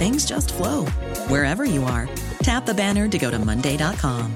things 0.00 0.24
just 0.24 0.54
flow 0.54 0.86
wherever 1.28 1.66
you 1.66 1.84
are. 1.84 2.08
Tap 2.42 2.64
the 2.64 2.72
banner 2.72 3.06
to 3.06 3.18
go 3.18 3.30
to 3.30 3.38
Monday.com. 3.38 4.34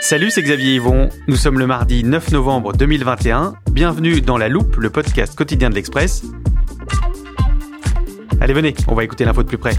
Salut, 0.00 0.30
c'est 0.30 0.42
Xavier 0.42 0.74
Yvon. 0.74 1.08
Nous 1.28 1.36
sommes 1.36 1.58
le 1.58 1.66
mardi 1.66 2.04
9 2.04 2.32
novembre 2.32 2.72
2021. 2.72 3.54
Bienvenue 3.70 4.20
dans 4.20 4.36
La 4.36 4.48
Loupe, 4.48 4.76
le 4.76 4.90
podcast 4.90 5.34
quotidien 5.34 5.70
de 5.70 5.76
l'Express. 5.76 6.22
Allez, 8.40 8.52
venez, 8.52 8.74
on 8.88 8.94
va 8.94 9.04
écouter 9.04 9.24
l'info 9.24 9.42
de 9.42 9.48
plus 9.48 9.58
près. 9.58 9.74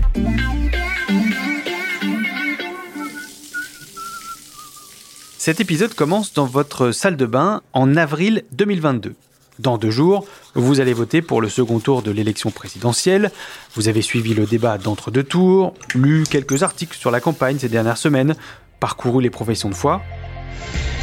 Cet 5.45 5.59
épisode 5.59 5.93
commence 5.93 6.33
dans 6.33 6.47
votre 6.47 6.91
salle 6.91 7.17
de 7.17 7.27
bain 7.27 7.61
en 7.71 7.95
avril 7.97 8.45
2022. 8.53 9.13
Dans 9.59 9.77
deux 9.77 9.91
jours, 9.91 10.25
vous 10.55 10.79
allez 10.79 10.93
voter 10.93 11.21
pour 11.21 11.39
le 11.39 11.49
second 11.49 11.77
tour 11.77 12.01
de 12.01 12.09
l'élection 12.09 12.49
présidentielle. 12.49 13.29
Vous 13.75 13.88
avez 13.88 14.01
suivi 14.01 14.33
le 14.33 14.47
débat 14.47 14.79
d'entre-deux 14.79 15.21
tours, 15.21 15.75
lu 15.93 16.23
quelques 16.27 16.63
articles 16.63 16.97
sur 16.97 17.11
la 17.11 17.19
campagne 17.19 17.59
ces 17.59 17.69
dernières 17.69 17.99
semaines, 17.99 18.33
parcouru 18.79 19.21
les 19.21 19.29
professions 19.29 19.69
de 19.69 19.75
foi. 19.75 20.01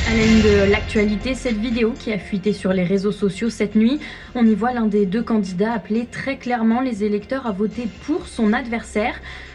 À 0.08 0.14
la 0.16 0.24
une 0.24 0.42
de 0.42 0.72
l'actualité, 0.72 1.36
cette 1.36 1.58
vidéo 1.58 1.94
qui 1.96 2.12
a 2.12 2.18
fuité 2.18 2.52
sur 2.52 2.72
les 2.72 2.82
réseaux 2.82 3.12
sociaux 3.12 3.48
cette 3.48 3.76
nuit, 3.76 4.00
on 4.34 4.44
y 4.44 4.56
voit 4.56 4.72
l'un 4.72 4.86
des 4.86 5.06
deux 5.06 5.22
candidats 5.22 5.72
appeler 5.72 6.06
très 6.10 6.36
clairement 6.36 6.80
les 6.80 7.04
électeurs 7.04 7.46
à 7.46 7.52
voter 7.52 7.86
pour 8.06 8.26
son 8.26 8.52
adversaire. 8.52 9.14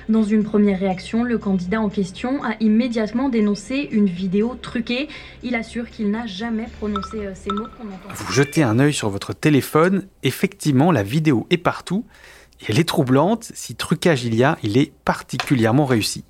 Dans 0.09 0.23
une 0.23 0.44
première 0.44 0.80
réaction, 0.80 1.23
le 1.23 1.38
candidat 1.38 1.81
en 1.81 1.89
question 1.89 2.41
a 2.41 2.55
immédiatement 2.61 3.27
dénoncé 3.27 3.89
une 3.91 4.05
vidéo 4.05 4.55
truquée. 4.61 5.09
Il 5.44 5.53
assure 5.53 5.89
qu'il 5.89 6.11
n'a 6.11 6.25
jamais 6.25 6.67
prononcé 6.77 7.17
euh, 7.17 7.33
ces 7.36 7.52
mots 7.52 7.67
qu'on 7.77 7.88
entend. 7.88 8.14
Vous 8.16 8.31
jetez 8.31 8.64
un 8.64 8.80
œil 8.80 8.94
sur 8.94 9.09
votre 9.09 9.33
téléphone, 9.33 10.08
effectivement 10.23 10.94
la 10.94 11.03
vidéo 11.03 11.45
est 11.49 11.58
partout, 11.58 12.05
et 12.61 12.65
elle 12.70 12.80
est 12.80 12.87
troublante, 12.87 13.52
si 13.54 13.76
trucage 13.76 14.23
il 14.23 14.33
y 14.33 14.45
a, 14.45 14.58
il 14.64 14.77
est 14.77 14.93
particulièrement 15.04 15.86
réussi. 15.86 16.23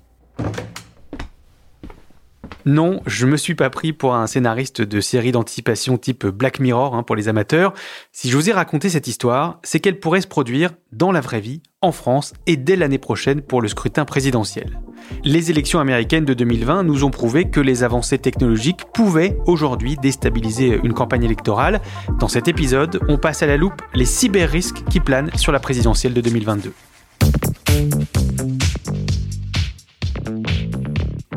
Non, 2.66 3.00
je 3.06 3.26
me 3.26 3.36
suis 3.36 3.54
pas 3.54 3.70
pris 3.70 3.92
pour 3.92 4.14
un 4.14 4.26
scénariste 4.26 4.82
de 4.82 5.00
série 5.00 5.32
d'anticipation 5.32 5.96
type 5.96 6.26
Black 6.26 6.60
Mirror 6.60 6.94
hein, 6.94 7.02
pour 7.02 7.16
les 7.16 7.28
amateurs. 7.28 7.72
Si 8.12 8.30
je 8.30 8.36
vous 8.36 8.50
ai 8.50 8.52
raconté 8.52 8.88
cette 8.88 9.06
histoire, 9.06 9.60
c'est 9.62 9.80
qu'elle 9.80 10.00
pourrait 10.00 10.20
se 10.20 10.26
produire 10.26 10.70
dans 10.92 11.12
la 11.12 11.20
vraie 11.20 11.40
vie, 11.40 11.62
en 11.80 11.92
France 11.92 12.34
et 12.46 12.56
dès 12.56 12.76
l'année 12.76 12.98
prochaine 12.98 13.40
pour 13.40 13.62
le 13.62 13.68
scrutin 13.68 14.04
présidentiel. 14.04 14.80
Les 15.24 15.50
élections 15.50 15.78
américaines 15.78 16.24
de 16.24 16.34
2020 16.34 16.82
nous 16.82 17.04
ont 17.04 17.10
prouvé 17.10 17.48
que 17.48 17.60
les 17.60 17.84
avancées 17.84 18.18
technologiques 18.18 18.84
pouvaient 18.92 19.38
aujourd'hui 19.46 19.96
déstabiliser 19.96 20.80
une 20.82 20.92
campagne 20.92 21.24
électorale. 21.24 21.80
Dans 22.18 22.28
cet 22.28 22.48
épisode, 22.48 23.00
on 23.08 23.16
passe 23.16 23.42
à 23.42 23.46
la 23.46 23.56
loupe 23.56 23.80
les 23.94 24.04
cyber-risques 24.04 24.82
qui 24.90 25.00
planent 25.00 25.30
sur 25.36 25.52
la 25.52 25.60
présidentielle 25.60 26.14
de 26.14 26.20
2022. 26.20 26.72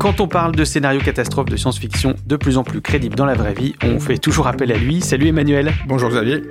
Quand 0.02 0.20
on 0.20 0.26
parle 0.26 0.56
de 0.56 0.64
scénarios 0.64 1.00
catastrophes 1.00 1.48
de 1.48 1.56
science-fiction 1.56 2.16
de 2.26 2.34
plus 2.34 2.58
en 2.58 2.64
plus 2.64 2.80
crédibles 2.80 3.14
dans 3.14 3.24
la 3.24 3.34
vraie 3.34 3.54
vie, 3.54 3.76
on 3.84 4.00
fait 4.00 4.18
toujours 4.18 4.48
appel 4.48 4.72
à 4.72 4.76
lui. 4.76 5.00
Salut 5.00 5.28
Emmanuel. 5.28 5.72
Bonjour 5.86 6.08
Xavier. 6.08 6.42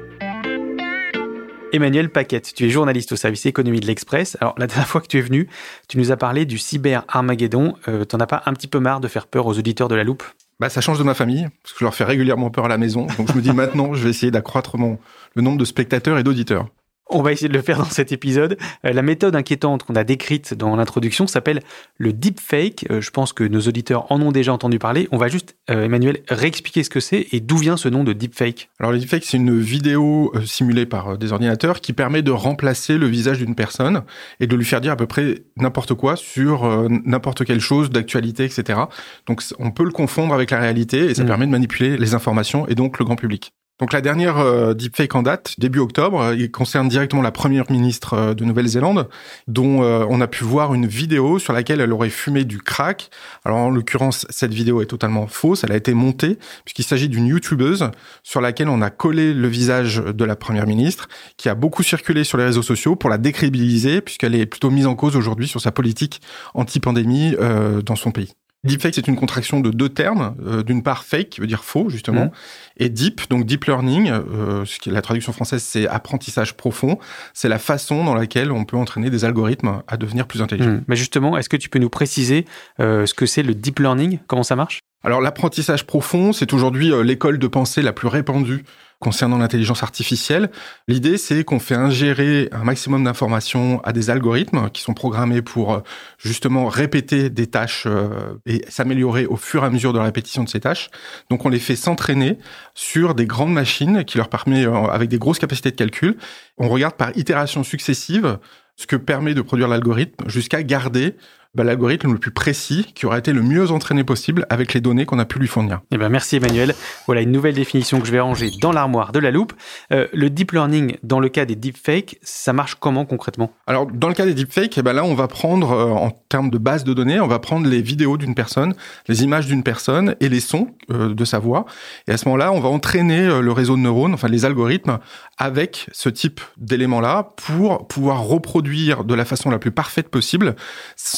Emmanuel 1.74 2.10
Paquette, 2.10 2.54
tu 2.56 2.66
es 2.66 2.70
journaliste 2.70 3.12
au 3.12 3.18
service 3.18 3.46
économie 3.46 3.82
de 3.82 3.88
l'Express. 3.88 4.38
Alors 4.40 4.56
la 4.58 4.68
dernière 4.68 4.88
fois 4.88 5.02
que 5.02 5.08
tu 5.08 5.18
es 5.18 5.22
venu, 5.22 5.50
tu 5.90 5.98
nous 5.98 6.14
as 6.14 6.16
parlé 6.16 6.46
du 6.46 6.58
cyber 6.58 7.04
Armageddon. 7.10 7.76
Euh, 7.90 8.06
T'en 8.06 8.22
as 8.22 8.26
pas 8.26 8.42
un 8.46 8.54
petit 8.54 8.68
peu 8.70 8.80
marre 8.80 9.02
de 9.02 9.10
faire 9.10 9.28
peur 9.28 9.46
aux 9.48 9.60
auditeurs 9.60 9.90
de 9.90 9.96
la 9.96 10.06
loupe? 10.06 10.24
Bah, 10.62 10.70
ça 10.70 10.80
change 10.80 11.00
de 11.00 11.04
ma 11.04 11.14
famille, 11.14 11.50
parce 11.62 11.74
que 11.74 11.80
je 11.80 11.84
leur 11.84 11.94
fais 11.94 12.06
régulièrement 12.06 12.52
peur 12.52 12.64
à 12.64 12.70
la 12.70 12.78
maison. 12.78 13.06
Donc 13.18 13.30
je 13.30 13.34
me 13.34 13.42
dis 13.42 13.52
maintenant, 13.54 13.94
je 13.94 14.02
vais 14.06 14.12
essayer 14.12 14.32
d'accroître 14.32 14.78
mon, 14.78 14.98
le 15.36 15.42
nombre 15.42 15.58
de 15.58 15.66
spectateurs 15.66 16.18
et 16.18 16.24
d'auditeurs. 16.24 16.68
On 17.14 17.22
va 17.22 17.32
essayer 17.34 17.50
de 17.50 17.54
le 17.54 17.62
faire 17.62 17.78
dans 17.78 17.86
cet 17.86 18.12
épisode. 18.12 18.58
Euh, 18.86 18.94
la 18.94 19.02
méthode 19.02 19.36
inquiétante 19.36 19.84
qu'on 19.84 19.96
a 19.96 20.04
décrite 20.04 20.54
dans 20.54 20.76
l'introduction 20.76 21.28
s'appelle 21.28 21.62
le 21.98 22.14
deepfake. 22.14 22.86
Euh, 22.90 23.02
je 23.02 23.12
pense 23.12 23.34
que 23.34 23.44
nos 23.44 23.62
auditeurs 23.62 24.12
en 24.12 24.22
ont 24.22 24.32
déjà 24.32 24.54
entendu 24.54 24.80
parler. 24.80 25.08
On 25.12 25.18
va 25.18 25.28
juste, 25.28 25.56
euh, 25.70 25.86
Emmanuel, 25.86 26.20
réexpliquer 26.30 26.84
ce 26.84 26.90
que 26.90 27.00
c'est 27.00 27.28
et 27.32 27.40
d'où 27.40 27.58
vient 27.58 27.78
ce 27.78 27.90
nom 27.90 28.04
de 28.04 28.14
deepfake. 28.14 28.70
Alors 28.80 28.92
le 28.92 29.00
deepfake, 29.00 29.26
c'est 29.26 29.38
une 29.38 29.60
vidéo 29.60 30.34
simulée 30.46 30.86
par 30.86 31.18
des 31.18 31.32
ordinateurs 31.34 31.82
qui 31.82 31.94
permet 31.94 32.22
de 32.22 32.32
remplacer 32.32 32.98
le 32.98 33.08
visage 33.08 33.40
d'une 33.40 33.56
personne 33.56 34.04
et 34.40 34.48
de 34.48 34.56
lui 34.56 34.66
faire 34.66 34.82
dire 34.82 34.94
à 34.94 34.98
peu 34.98 35.08
près 35.08 35.44
n'importe 35.58 35.94
quoi 35.94 36.16
sur 36.16 36.88
n'importe 36.90 37.46
quelle 37.46 37.60
chose 37.60 37.90
d'actualité, 37.90 38.46
etc. 38.46 38.80
Donc 39.28 39.42
on 39.60 39.72
peut 39.72 39.84
le 39.84 39.92
confondre 39.92 40.34
avec 40.34 40.52
la 40.52 40.60
réalité 40.60 41.10
et 41.10 41.16
ça 41.16 41.24
Mm. 41.24 41.28
permet 41.28 41.46
de 41.46 41.52
manipuler 41.52 41.98
les 41.98 42.14
informations 42.14 42.68
et 42.68 42.76
donc 42.76 43.00
le 43.00 43.06
grand 43.06 43.16
public. 43.16 43.54
Donc 43.81 43.94
la 43.94 44.02
dernière 44.02 44.38
euh, 44.38 44.75
deepfake 44.75 45.16
en 45.16 45.24
date, 45.24 45.56
début 45.58 45.80
octobre, 45.80 46.22
euh, 46.22 46.36
il 46.36 46.52
concerne 46.52 46.88
directement 46.88 47.24
la 47.24 47.31
première 47.31 47.69
ministre 47.72 48.14
euh, 48.14 48.34
de 48.36 48.46
Nouvelle-Zélande, 48.46 49.09
dont 49.47 49.81
on 49.81 50.22
a 50.22 50.28
pu 50.28 50.44
voir 50.44 50.75
une 50.75 50.86
vidéo 50.86 51.40
sur 51.40 51.52
laquelle 51.53 51.81
elle 51.81 51.91
aurait 51.91 52.12
fumé 52.12 52.46
du 52.46 52.59
crack. 52.59 53.09
Alors 53.44 53.58
en 53.58 53.70
l'occurrence, 53.72 54.28
cette 54.30 54.53
vidéo 54.53 54.81
est 54.81 54.86
totalement 54.86 55.25
fausse, 55.25 55.64
elle 55.64 55.72
a 55.72 55.75
été 55.75 55.96
montée 55.96 56.38
puisqu'il 56.64 56.84
s'agit 56.84 57.09
d'une 57.09 57.25
youtubeuse 57.25 57.90
sur 58.22 58.41
laquelle 58.41 58.70
on 58.70 58.81
a 58.84 58.91
collé 58.91 59.34
le 59.34 59.47
visage 59.47 59.97
de 59.97 60.25
la 60.25 60.36
première 60.36 60.68
ministre, 60.68 61.09
qui 61.38 61.50
a 61.50 61.56
beaucoup 61.56 61.81
circulé 61.81 62.24
sur 62.24 62.38
les 62.38 62.44
réseaux 62.44 62.62
sociaux 62.62 62.96
pour 62.96 63.09
la 63.09 63.18
décrédibiliser 63.18 64.02
puisqu'elle 64.02 64.36
est 64.36 64.46
plutôt 64.46 64.70
mise 64.70 64.86
en 64.86 64.94
cause 64.94 65.16
aujourd'hui 65.16 65.47
sur 65.47 65.59
sa 65.59 65.72
politique 65.72 66.22
anti-pandémie 66.53 67.36
dans 67.84 67.96
son 67.96 68.12
pays. 68.12 68.36
Deepfake, 68.64 68.94
c'est 68.94 69.08
une 69.08 69.16
contraction 69.16 69.60
de 69.60 69.72
deux 69.72 69.90
termes. 69.90 70.36
Euh, 70.46 70.62
D'une 70.62 70.84
part, 70.84 71.04
fake, 71.04 71.30
qui 71.30 71.42
veut 71.42 71.48
dire 71.48 71.64
faux, 71.64 71.90
justement, 71.90 72.26
Mhm. 72.26 72.32
et 72.78 72.90
deep, 72.90 73.22
donc 73.30 73.46
deep 73.46 73.66
learning, 73.66 74.12
euh, 74.12 74.66
ce 74.66 74.78
qui 74.80 74.90
est 74.90 74.92
la 74.92 75.02
traduction 75.02 75.34
française, 75.34 75.64
c'est 75.64 75.88
apprentissage 75.88 76.56
profond. 76.56 77.00
C'est 77.34 77.50
la 77.50 77.58
façon 77.58 78.04
dans 78.04 78.14
laquelle 78.14 78.52
on 78.52 78.64
peut 78.66 78.78
entraîner 78.78 79.10
des 79.10 79.26
algorithmes 79.26 79.82
à 79.88 79.98
devenir 79.98 80.28
plus 80.28 80.42
intelligents. 80.44 80.70
Hmm. 80.72 80.84
Mais 80.88 80.96
justement, 80.96 81.38
est-ce 81.38 81.50
que 81.50 81.58
tu 81.58 81.70
peux 81.70 81.80
nous 81.80 81.90
préciser 81.90 82.46
euh, 82.80 83.08
ce 83.08 83.16
que 83.16 83.26
c'est 83.26 83.44
le 83.44 83.56
deep 83.56 83.80
learning? 83.80 84.20
Comment 84.28 84.44
ça 84.44 84.56
marche? 84.56 84.80
Alors 85.04 85.20
l'apprentissage 85.20 85.86
profond, 85.86 86.32
c'est 86.32 86.53
aujourd'hui 86.53 86.92
euh, 86.92 87.03
l'école 87.03 87.40
de 87.40 87.48
pensée 87.48 87.82
la 87.82 87.92
plus 87.92 88.08
répandue 88.08 88.64
concernant 89.00 89.40
l'intelligence 89.40 89.82
artificielle. 89.82 90.52
L'idée, 90.88 91.18
c'est 91.18 91.44
qu'on 91.44 91.58
fait 91.58 91.74
ingérer 91.74 92.50
un 92.52 92.64
maximum 92.64 93.03
d'informations 93.03 93.82
à 93.84 93.94
des 93.94 94.12
algorithmes 94.12 94.70
qui 94.70 94.84
sont 94.84 94.94
programmés 94.94 95.42
pour 95.42 95.74
euh, 95.74 95.80
justement 96.20 96.68
répéter 96.68 97.32
des 97.32 97.48
tâches 97.48 97.86
euh, 97.88 98.36
et 98.46 98.64
s'améliorer 98.70 99.26
au 99.26 99.38
fur 99.38 99.64
et 99.64 99.66
à 99.66 99.70
mesure 99.72 99.92
de 99.92 99.98
la 99.98 100.06
répétition 100.06 100.44
de 100.44 100.50
ces 100.50 100.59
tâches. 100.59 100.92
Donc 101.32 101.46
on 101.46 101.50
les 101.50 101.58
fait 101.58 101.76
s'entraîner 101.76 102.38
sur 102.76 103.16
des 103.16 103.26
grandes 103.26 103.54
machines 103.54 104.06
qui 104.06 104.18
leur 104.20 104.30
permet, 104.30 104.66
avec 104.66 105.09
des 105.09 105.18
grosses 105.18 105.40
capacités 105.40 105.72
de 105.72 105.76
calcul, 105.76 106.16
on 106.59 106.70
regarde 106.70 106.94
par 106.94 107.18
itération 107.18 107.64
successive 107.64 108.38
ce 108.76 108.86
que 108.88 108.96
permet 108.96 109.34
de 109.34 109.42
produire 109.42 109.68
l'algorithme 109.68 110.30
jusqu'à 110.30 110.62
garder 110.64 111.16
bah, 111.53 111.64
l'algorithme 111.64 112.14
le 112.14 112.18
plus 112.18 112.32
précis 112.32 112.92
qui 112.96 113.06
aura 113.06 113.18
été 113.18 113.34
le 113.34 113.42
mieux 113.42 113.72
entraîné 113.72 114.03
possible 114.03 114.46
avec 114.50 114.74
les 114.74 114.82
données 114.82 115.06
qu'on 115.06 115.20
a 115.20 115.26
pu 115.26 115.40
lui 115.40 115.48
fournir. 115.48 115.82
Eh 115.92 115.98
ben 115.98 116.09
merci 116.09 116.38
Emmanuel. 116.38 116.74
Voilà 117.08 117.22
une 117.22 117.32
nouvelle 117.32 117.56
définition 117.56 118.00
que 118.00 118.08
je 118.08 118.12
vais 118.12 118.20
ranger 118.20 118.52
dans 118.62 118.72
l'armoire 118.72 119.12
de 119.12 119.20
la 119.20 119.32
loupe. 119.32 119.53
Euh, 119.92 120.08
le 120.14 120.30
deep 120.30 120.52
learning, 120.52 120.98
dans 121.03 121.20
le 121.20 121.30
cas 121.30 121.46
des 121.46 121.56
deepfakes, 121.56 122.20
ça 122.22 122.53
marche 122.53 122.76
comment 122.76 123.06
concrètement? 123.06 123.52
Alors 123.68 123.86
dans 123.86 124.08
le 124.08 124.14
cas 124.14 124.26
des 124.26 124.34
deepfakes, 124.34 124.78
eh 124.78 124.82
ben 124.82 124.94
là 124.94 125.03
on 125.03 125.14
va 125.14 125.28
prendre 125.28 125.72
euh, 125.72 125.92
en 125.92 126.12
termes 126.30 126.50
de 126.50 126.58
base 126.58 126.84
de 126.84 126.94
données, 126.94 127.20
on 127.20 127.28
va 127.28 127.40
prendre 127.40 127.68
les 127.68 127.82
vidéos 127.82 128.18
d'une 128.18 128.36
personne, 128.36 128.74
les 129.08 129.24
images 129.24 129.47
d'une 129.47 129.64
personne 129.64 130.16
et 130.20 130.30
les 130.30 130.40
sons 130.40 130.68
euh, 130.90 131.14
de 131.14 131.26
sa 131.26 131.40
voix. 131.40 131.66
Et 132.08 132.12
à 132.12 132.18
ce 132.18 132.26
moment-là, 132.26 132.52
on 132.54 132.59
va 132.59 132.70
entraîner 132.70 133.42
le 133.42 133.52
réseau 133.52 133.76
de 133.76 133.82
neurones, 133.82 134.14
enfin 134.14 134.28
les 134.28 134.46
algorithmes, 134.46 135.00
avec 135.38 135.88
ce 135.92 136.09
type 136.09 136.40
d'éléments-là 136.58 137.30
pour 137.36 137.88
pouvoir 137.88 138.24
reproduire 138.24 139.04
de 139.04 139.14
la 139.14 139.26
façon 139.26 139.50
la 139.50 139.59
plus 139.59 139.72
parfaite 139.72 140.09
possible 140.09 140.56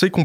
comportements, 0.09 0.22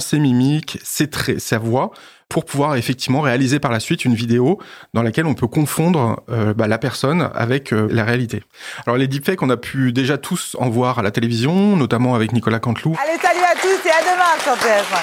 ses 0.00 0.18
mimiques, 0.18 0.78
ses 0.82 1.08
traits, 1.08 1.40
sa 1.40 1.58
voix, 1.58 1.90
pour 2.28 2.44
pouvoir 2.44 2.76
effectivement 2.76 3.20
réaliser 3.20 3.60
par 3.60 3.70
la 3.70 3.78
suite 3.78 4.04
une 4.04 4.14
vidéo 4.14 4.58
dans 4.94 5.02
laquelle 5.02 5.26
on 5.26 5.34
peut 5.34 5.46
confondre 5.46 6.22
euh, 6.30 6.54
bah, 6.54 6.66
la 6.66 6.78
personne 6.78 7.30
avec 7.34 7.72
euh, 7.72 7.88
la 7.90 8.04
réalité. 8.04 8.42
Alors 8.86 8.96
les 8.96 9.06
deepfakes, 9.06 9.42
on 9.42 9.50
a 9.50 9.56
pu 9.56 9.92
déjà 9.92 10.16
tous 10.16 10.56
en 10.58 10.70
voir 10.70 10.98
à 10.98 11.02
la 11.02 11.10
télévision, 11.10 11.76
notamment 11.76 12.14
avec 12.14 12.32
Nicolas 12.32 12.58
Canteloup. 12.58 12.96
Allez, 13.02 13.18
salut 13.20 13.44
à 13.44 13.54
tous 13.60 13.86
et 13.86 13.90
à 13.90 14.00
demain 14.00 14.42
sur 14.42 14.54
TF1. 14.54 14.98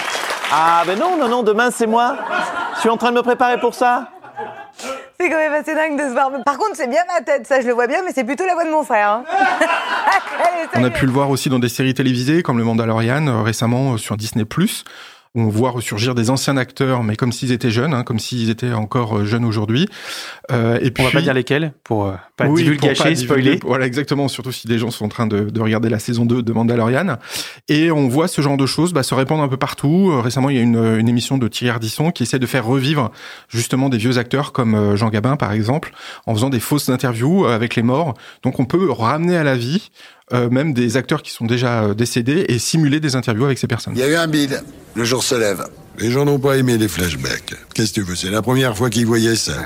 Ah 0.52 0.84
ben 0.88 0.98
non, 0.98 1.18
non, 1.18 1.28
non, 1.28 1.44
demain 1.44 1.70
c'est 1.70 1.88
moi. 1.88 2.18
Je 2.76 2.80
suis 2.80 2.90
en 2.90 2.98
train 2.98 3.12
de 3.12 3.18
me 3.18 3.22
préparer 3.22 3.60
pour 3.60 3.76
ça. 3.76 4.10
C'est 5.22 5.30
quand 5.30 5.36
même 5.36 5.52
assez 5.52 5.76
dingue 5.76 5.98
de 5.98 6.04
se 6.04 6.14
voir. 6.14 6.32
Par 6.46 6.58
contre, 6.58 6.76
c'est 6.76 6.88
bien 6.88 7.02
ma 7.14 7.22
tête, 7.22 7.46
ça 7.46 7.60
je 7.60 7.68
le 7.68 7.74
vois 7.74 7.88
bien, 7.88 8.04
mais 8.06 8.12
c'est 8.16 8.24
plutôt 8.24 8.46
la 8.46 8.54
voix 8.54 8.64
de 8.64 8.70
mon 8.70 8.86
frère. 8.86 9.10
Hein. 9.10 9.26
On 10.76 10.84
a 10.86 10.90
pu 10.90 11.06
le 11.06 11.12
voir 11.12 11.30
aussi 11.30 11.50
dans 11.50 11.60
des 11.60 11.68
séries 11.68 11.94
télévisées 11.94 12.42
comme 12.42 12.58
Le 12.58 12.64
Mandalorian 12.64 13.28
euh, 13.28 13.42
récemment 13.42 13.94
euh, 13.94 13.98
sur 13.98 14.16
Disney+. 14.16 14.46
On 15.36 15.48
voit 15.48 15.70
ressurgir 15.70 16.16
des 16.16 16.32
anciens 16.32 16.58
acteurs, 16.58 17.04
mais 17.04 17.16
comme 17.16 17.32
s'ils 17.32 17.52
étaient 17.52 17.70
jeunes, 17.70 17.94
hein, 17.94 18.04
comme 18.04 18.18
s'ils 18.18 18.50
étaient 18.50 18.74
encore 18.74 19.20
euh, 19.20 19.26
jeunes 19.26 19.46
aujourd'hui. 19.46 19.88
Euh, 20.52 20.80
et 20.82 20.90
puis, 20.90 21.04
on 21.04 21.08
va 21.08 21.14
pas 21.14 21.22
dire 21.22 21.36
lesquels 21.36 21.72
pour 21.84 22.08
euh, 22.08 22.16
pas 22.36 22.48
oui, 22.48 22.64
divulgacher, 22.64 23.14
spoiler. 23.14 23.60
Voilà, 23.64 23.86
exactement. 23.86 24.28
Surtout 24.28 24.52
si 24.52 24.66
des 24.66 24.80
gens 24.80 24.90
sont 24.90 25.06
en 25.06 25.10
train 25.10 25.28
de, 25.28 25.42
de, 25.42 25.62
regarder 25.62 25.88
la 25.88 26.00
saison 26.00 26.26
2 26.26 26.42
de 26.42 26.52
Mandalorian. 26.52 27.18
Et 27.68 27.92
on 27.92 28.08
voit 28.08 28.28
ce 28.28 28.42
genre 28.42 28.58
de 28.58 28.66
choses 28.66 28.92
bah, 28.92 29.04
se 29.04 29.14
répandre 29.14 29.44
un 29.44 29.48
peu 29.48 29.58
partout. 29.58 30.10
Euh, 30.12 30.20
récemment, 30.20 30.50
il 30.50 30.56
y 30.56 30.60
a 30.60 30.64
une, 30.64 30.84
une 30.98 31.08
émission 31.08 31.38
de 31.38 31.48
Thierry 31.48 31.74
Ardisson 31.76 32.10
qui 32.10 32.24
essaie 32.24 32.40
de 32.40 32.48
faire 32.48 32.66
revivre 32.66 33.12
justement 33.50 33.90
des 33.90 33.98
vieux 33.98 34.18
acteurs 34.18 34.52
comme 34.52 34.96
Jean 34.96 35.10
Gabin, 35.10 35.36
par 35.36 35.52
exemple, 35.52 35.92
en 36.26 36.34
faisant 36.34 36.50
des 36.50 36.60
fausses 36.60 36.90
interviews 36.90 37.46
avec 37.46 37.76
les 37.76 37.84
morts. 37.84 38.16
Donc, 38.42 38.60
on 38.60 38.66
peut 38.66 38.90
ramener 38.90 39.38
à 39.38 39.44
la 39.44 39.56
vie 39.56 39.92
euh, 40.32 40.50
même 40.50 40.74
des 40.74 40.98
acteurs 40.98 41.24
qui 41.24 41.32
sont 41.32 41.46
déjà 41.46 41.84
euh, 41.84 41.94
décédés 41.94 42.46
et 42.50 42.60
simuler 42.60 43.00
des 43.00 43.16
interviews 43.16 43.46
avec 43.46 43.58
ces 43.58 43.68
personnes. 43.68 43.94
Il 43.96 44.00
y 44.00 44.04
a 44.04 44.08
eu 44.08 44.16
un 44.16 44.28
bide, 44.28 44.64
le 44.96 45.04
jour 45.04 45.24
se 45.24 45.36
lève. 45.36 45.66
Les 45.98 46.12
gens 46.12 46.24
n'ont 46.24 46.40
pas 46.40 46.56
aimé 46.58 46.78
les 46.78 46.88
flashbacks. 46.88 47.56
Qu'est-ce 47.74 47.90
que 47.90 48.02
tu 48.02 48.02
veux, 48.04 48.16
c'est 48.16 48.30
la 48.30 48.42
première 48.42 48.78
fois 48.78 48.90
qu'ils 48.90 49.06
voyaient 49.06 49.36
ça. 49.36 49.58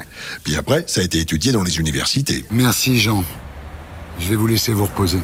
Puis 0.44 0.56
après, 0.56 0.84
ça 0.88 1.02
a 1.02 1.04
été 1.04 1.20
étudié 1.20 1.52
dans 1.52 1.64
les 1.64 1.80
universités. 1.80 2.46
Merci 2.50 2.98
Jean. 2.98 3.24
Je 4.20 4.30
vais 4.30 4.36
vous 4.36 4.48
laisser 4.48 4.74
vous 4.74 4.86
reposer. 4.86 5.20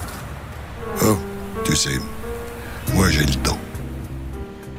Oh, 1.03 1.17
tu 1.63 1.75
sais, 1.75 1.99
moi 2.93 3.09
j'ai 3.09 3.25
le 3.25 3.33
temps. 3.43 3.57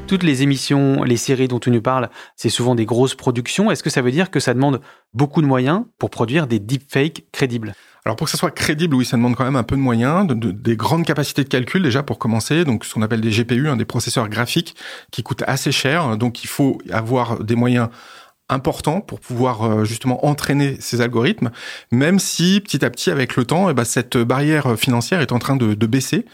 Toutes 0.06 0.24
les 0.24 0.42
émissions, 0.42 1.04
les 1.04 1.16
séries 1.16 1.46
dont 1.46 1.60
tu 1.60 1.70
nous 1.70 1.80
parles, 1.80 2.10
c'est 2.34 2.50
souvent 2.50 2.74
des 2.74 2.84
grosses 2.84 3.14
productions. 3.14 3.70
Est-ce 3.70 3.82
que 3.82 3.90
ça 3.90 4.02
veut 4.02 4.10
dire 4.10 4.30
que 4.30 4.40
ça 4.40 4.54
demande 4.54 4.80
beaucoup 5.14 5.40
de 5.40 5.46
moyens 5.46 5.84
pour 5.98 6.10
produire 6.10 6.48
des 6.48 6.58
deepfakes 6.58 7.24
crédibles? 7.32 7.74
Alors 8.04 8.16
pour 8.16 8.26
que 8.26 8.30
ça 8.30 8.38
soit 8.38 8.50
crédible, 8.50 8.94
oui, 8.94 9.04
ça 9.04 9.16
demande 9.16 9.36
quand 9.36 9.44
même 9.44 9.56
un 9.56 9.62
peu 9.62 9.76
de 9.76 9.80
moyens, 9.80 10.26
de, 10.26 10.50
des 10.50 10.76
grandes 10.76 11.04
capacités 11.04 11.44
de 11.44 11.48
calcul 11.48 11.82
déjà 11.82 12.02
pour 12.02 12.18
commencer, 12.18 12.64
donc 12.64 12.84
ce 12.84 12.94
qu'on 12.94 13.02
appelle 13.02 13.20
des 13.20 13.30
GPU, 13.30 13.68
hein, 13.68 13.76
des 13.76 13.84
processeurs 13.84 14.28
graphiques 14.28 14.74
qui 15.10 15.22
coûtent 15.22 15.44
assez 15.46 15.72
cher, 15.72 16.16
donc 16.16 16.42
il 16.42 16.48
faut 16.48 16.78
avoir 16.90 17.42
des 17.44 17.56
moyens 17.56 17.88
importants 18.48 19.00
pour 19.00 19.20
pouvoir 19.20 19.62
euh, 19.62 19.84
justement 19.84 20.26
entraîner 20.26 20.76
ces 20.80 21.00
algorithmes, 21.00 21.50
même 21.92 22.18
si 22.18 22.60
petit 22.60 22.84
à 22.84 22.90
petit 22.90 23.10
avec 23.10 23.36
le 23.36 23.44
temps, 23.44 23.70
eh 23.70 23.74
ben, 23.74 23.84
cette 23.84 24.16
barrière 24.16 24.78
financière 24.78 25.20
est 25.20 25.32
en 25.32 25.38
train 25.38 25.56
de 25.56 25.86
baisser. 25.86 26.24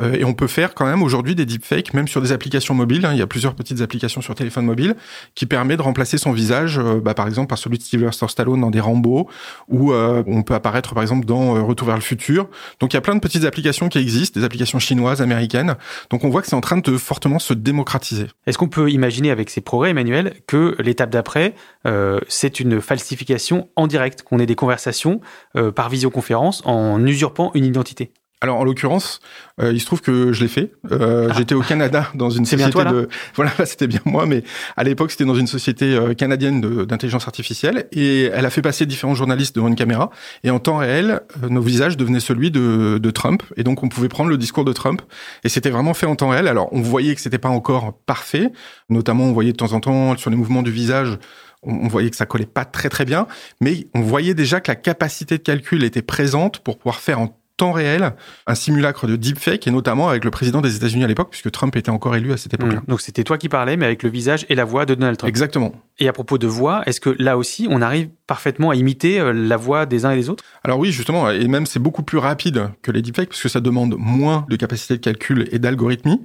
Euh, 0.00 0.14
et 0.14 0.24
on 0.24 0.34
peut 0.34 0.46
faire 0.46 0.74
quand 0.74 0.86
même 0.86 1.02
aujourd'hui 1.02 1.34
des 1.34 1.46
deepfakes, 1.46 1.94
même 1.94 2.08
sur 2.08 2.20
des 2.20 2.32
applications 2.32 2.74
mobiles. 2.74 3.04
Hein. 3.04 3.12
il 3.12 3.18
y 3.18 3.22
a 3.22 3.26
plusieurs 3.26 3.54
petites 3.54 3.80
applications 3.80 4.20
sur 4.20 4.34
téléphone 4.34 4.64
mobile 4.64 4.94
qui 5.34 5.46
permet 5.46 5.76
de 5.76 5.82
remplacer 5.82 6.18
son 6.18 6.32
visage, 6.32 6.78
euh, 6.78 7.00
bah, 7.00 7.14
par 7.14 7.26
exemple 7.26 7.48
par 7.48 7.58
celui 7.58 7.78
de 7.78 7.82
Sylvester 7.82 8.28
Stallone 8.28 8.60
dans 8.60 8.70
des 8.70 8.80
Rambo, 8.80 9.28
ou 9.68 9.92
euh, 9.92 10.22
on 10.26 10.42
peut 10.42 10.54
apparaître 10.54 10.94
par 10.94 11.02
exemple 11.02 11.26
dans 11.26 11.64
Retour 11.64 11.86
vers 11.86 11.96
le 11.96 12.02
futur. 12.02 12.48
Donc 12.80 12.92
il 12.92 12.96
y 12.96 12.98
a 12.98 13.00
plein 13.00 13.14
de 13.14 13.20
petites 13.20 13.44
applications 13.44 13.88
qui 13.88 13.98
existent, 13.98 14.38
des 14.38 14.44
applications 14.44 14.78
chinoises, 14.78 15.20
américaines. 15.22 15.76
Donc 16.10 16.24
on 16.24 16.30
voit 16.30 16.42
que 16.42 16.48
c'est 16.48 16.56
en 16.56 16.60
train 16.60 16.78
de 16.78 16.96
fortement 16.96 17.38
se 17.38 17.54
démocratiser. 17.54 18.26
Est-ce 18.46 18.58
qu'on 18.58 18.68
peut 18.68 18.90
imaginer 18.90 19.30
avec 19.30 19.50
ces 19.50 19.60
progrès, 19.60 19.90
Emmanuel, 19.90 20.34
que 20.46 20.76
l'étape 20.78 21.10
d'après, 21.10 21.54
c'est 22.28 22.60
une 22.60 22.80
falsification 22.80 23.68
en 23.76 23.86
direct, 23.86 24.22
qu'on 24.22 24.38
ait 24.38 24.46
des 24.46 24.54
conversations 24.54 25.20
par 25.74 25.88
visioconférence 25.88 26.62
en 26.64 27.04
usurpant 27.06 27.50
une 27.54 27.64
identité? 27.64 28.12
Alors 28.42 28.58
en 28.58 28.64
l'occurrence, 28.64 29.20
euh, 29.60 29.72
il 29.72 29.80
se 29.80 29.86
trouve 29.86 30.00
que 30.00 30.32
je 30.32 30.42
l'ai 30.42 30.48
fait. 30.48 30.72
Euh, 30.90 31.28
ah. 31.30 31.34
J'étais 31.38 31.54
au 31.54 31.60
Canada 31.60 32.08
dans 32.14 32.28
une 32.28 32.44
société 32.44 32.64
bien 32.64 32.70
toi, 32.70 32.84
de 32.84 33.08
voilà, 33.36 33.52
c'était 33.64 33.86
bien 33.86 34.00
moi, 34.04 34.26
mais 34.26 34.42
à 34.76 34.82
l'époque 34.82 35.12
c'était 35.12 35.24
dans 35.24 35.36
une 35.36 35.46
société 35.46 35.94
euh, 35.94 36.12
canadienne 36.14 36.60
d'intelligence 36.84 37.28
artificielle 37.28 37.86
et 37.92 38.24
elle 38.24 38.44
a 38.44 38.50
fait 38.50 38.60
passer 38.60 38.84
différents 38.84 39.14
journalistes 39.14 39.54
devant 39.54 39.68
une 39.68 39.76
caméra 39.76 40.10
et 40.42 40.50
en 40.50 40.58
temps 40.58 40.78
réel, 40.78 41.20
euh, 41.44 41.48
nos 41.50 41.60
visages 41.60 41.96
devenaient 41.96 42.18
celui 42.18 42.50
de, 42.50 42.98
de, 43.00 43.10
Trump 43.12 43.44
et 43.56 43.62
donc 43.62 43.84
on 43.84 43.88
pouvait 43.88 44.08
prendre 44.08 44.28
le 44.28 44.38
discours 44.38 44.64
de 44.64 44.72
Trump 44.72 45.02
et 45.44 45.48
c'était 45.48 45.70
vraiment 45.70 45.94
fait 45.94 46.06
en 46.06 46.16
temps 46.16 46.30
réel. 46.30 46.48
Alors 46.48 46.68
on 46.72 46.80
voyait 46.80 47.14
que 47.14 47.20
c'était 47.20 47.38
pas 47.38 47.48
encore 47.48 47.96
parfait, 48.06 48.50
notamment 48.90 49.24
on 49.24 49.32
voyait 49.32 49.52
de 49.52 49.56
temps 49.56 49.72
en 49.72 49.78
temps 49.78 50.16
sur 50.16 50.30
les 50.30 50.36
mouvements 50.36 50.62
du 50.62 50.72
visage 50.72 51.16
on 51.64 51.86
voyait 51.86 52.10
que 52.10 52.16
ça 52.16 52.26
collait 52.26 52.44
pas 52.44 52.64
très 52.64 52.88
très 52.88 53.04
bien, 53.04 53.28
mais 53.60 53.86
on 53.94 54.00
voyait 54.00 54.34
déjà 54.34 54.60
que 54.60 54.68
la 54.68 54.74
capacité 54.74 55.38
de 55.38 55.42
calcul 55.44 55.84
était 55.84 56.02
présente 56.02 56.58
pour 56.58 56.76
pouvoir 56.76 56.98
faire 56.98 57.20
en 57.20 57.38
temps 57.62 57.70
réel 57.70 58.12
un 58.48 58.56
simulacre 58.56 59.06
de 59.06 59.14
deepfake 59.14 59.68
et 59.68 59.70
notamment 59.70 60.08
avec 60.08 60.24
le 60.24 60.32
président 60.32 60.60
des 60.60 60.74
États-Unis 60.74 61.04
à 61.04 61.06
l'époque 61.06 61.28
puisque 61.30 61.52
Trump 61.52 61.76
était 61.76 61.90
encore 61.90 62.16
élu 62.16 62.32
à 62.32 62.36
cette 62.36 62.52
époque-là. 62.54 62.80
Mmh. 62.80 62.88
Donc 62.88 63.00
c'était 63.00 63.22
toi 63.22 63.38
qui 63.38 63.48
parlais 63.48 63.76
mais 63.76 63.86
avec 63.86 64.02
le 64.02 64.10
visage 64.10 64.44
et 64.48 64.56
la 64.56 64.64
voix 64.64 64.84
de 64.84 64.96
Donald 64.96 65.16
Trump. 65.16 65.28
Exactement. 65.28 65.72
Et 66.00 66.08
à 66.08 66.12
propos 66.12 66.38
de 66.38 66.48
voix, 66.48 66.82
est-ce 66.86 67.00
que 67.00 67.14
là 67.20 67.38
aussi 67.38 67.68
on 67.70 67.80
arrive 67.80 68.08
parfaitement 68.26 68.70
à 68.70 68.74
imiter 68.74 69.20
euh, 69.20 69.32
la 69.32 69.56
voix 69.56 69.86
des 69.86 70.04
uns 70.04 70.10
et 70.10 70.16
des 70.16 70.28
autres? 70.28 70.42
Alors 70.64 70.80
oui, 70.80 70.90
justement 70.90 71.30
et 71.30 71.46
même 71.46 71.66
c'est 71.66 71.78
beaucoup 71.78 72.02
plus 72.02 72.18
rapide 72.18 72.70
que 72.82 72.90
les 72.90 73.00
deepfakes 73.00 73.28
parce 73.28 73.42
que 73.42 73.48
ça 73.48 73.60
demande 73.60 73.94
moins 73.96 74.44
de 74.48 74.56
capacité 74.56 74.94
de 74.94 75.00
calcul 75.00 75.48
et 75.52 75.60
d'algorithmie 75.60 76.20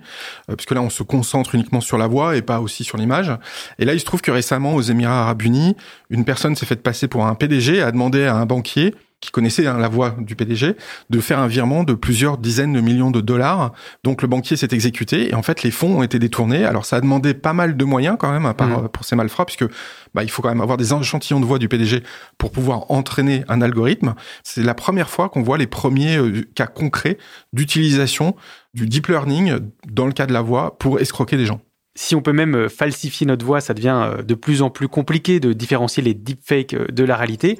euh, 0.49 0.55
puisque 0.55 0.71
là 0.71 0.81
on 0.81 0.89
se 0.89 1.03
concentre 1.03 1.53
uniquement 1.53 1.81
sur 1.81 1.99
la 1.99 2.07
voix 2.07 2.35
et 2.35 2.41
pas 2.41 2.61
aussi 2.61 2.83
sur 2.83 2.97
l'image. 2.97 3.31
Et 3.77 3.85
là 3.85 3.93
il 3.93 3.99
se 3.99 4.05
trouve 4.05 4.21
que 4.21 4.31
récemment 4.31 4.73
aux 4.73 4.81
Émirats 4.81 5.21
Arabes 5.21 5.43
Unis, 5.43 5.75
une 6.09 6.25
personne 6.25 6.55
s'est 6.55 6.65
faite 6.65 6.81
passer 6.81 7.07
pour 7.07 7.27
un 7.27 7.35
PDG 7.35 7.75
et 7.75 7.81
a 7.83 7.91
demandé 7.91 8.23
à 8.23 8.37
un 8.37 8.47
banquier 8.47 8.95
qui 9.19 9.31
connaissait 9.31 9.65
hein, 9.65 9.77
la 9.77 9.87
voix 9.87 10.15
du 10.19 10.35
PDG, 10.35 10.75
de 11.09 11.19
faire 11.19 11.39
un 11.39 11.47
virement 11.47 11.83
de 11.83 11.93
plusieurs 11.93 12.37
dizaines 12.37 12.73
de 12.73 12.81
millions 12.81 13.09
de 13.09 13.19
dollars. 13.19 13.73
Donc 14.03 14.21
le 14.21 14.27
banquier 14.27 14.55
s'est 14.55 14.69
exécuté 14.71 15.29
et 15.29 15.33
en 15.33 15.41
fait 15.41 15.63
les 15.63 15.71
fonds 15.71 15.99
ont 15.99 16.03
été 16.03 16.19
détournés. 16.19 16.65
Alors 16.65 16.85
ça 16.85 16.97
a 16.97 17.01
demandé 17.01 17.33
pas 17.33 17.53
mal 17.53 17.75
de 17.75 17.85
moyens 17.85 18.17
quand 18.19 18.31
même 18.31 18.45
hein, 18.45 18.53
par, 18.53 18.67
mmh. 18.83 18.89
pour 18.89 19.05
ces 19.05 19.15
malfrats, 19.15 19.45
puisque 19.45 19.65
bah, 20.13 20.23
il 20.23 20.29
faut 20.29 20.41
quand 20.41 20.49
même 20.49 20.61
avoir 20.61 20.77
des 20.77 20.93
échantillons 20.93 21.39
de 21.39 21.45
voix 21.45 21.57
du 21.57 21.67
PDG 21.67 22.03
pour 22.37 22.51
pouvoir 22.51 22.91
entraîner 22.91 23.43
un 23.47 23.61
algorithme. 23.61 24.13
C'est 24.43 24.63
la 24.63 24.75
première 24.75 25.09
fois 25.09 25.29
qu'on 25.29 25.41
voit 25.41 25.57
les 25.57 25.67
premiers 25.67 26.17
euh, 26.17 26.43
cas 26.53 26.67
concrets 26.67 27.17
d'utilisation 27.53 28.35
du 28.73 28.85
deep 28.85 29.07
learning 29.07 29.57
dans 29.87 30.05
le 30.05 30.13
cas 30.13 30.27
de 30.27 30.33
la 30.33 30.41
voix 30.41 30.77
pour 30.77 30.99
escroquer 30.99 31.37
des 31.37 31.45
gens. 31.45 31.59
Si 31.95 32.13
on 32.13 32.21
peut 32.21 32.33
même 32.33 32.55
euh, 32.55 32.69
falsifier 32.69 33.25
notre 33.25 33.43
voix, 33.43 33.59
ça 33.59 33.73
devient 33.73 33.99
euh, 34.03 34.21
de 34.21 34.35
plus 34.35 34.61
en 34.61 34.69
plus 34.69 34.87
compliqué 34.87 35.39
de 35.39 35.53
différencier 35.53 36.03
les 36.03 36.13
deepfakes 36.13 36.75
de 36.75 37.03
la 37.03 37.15
réalité. 37.15 37.57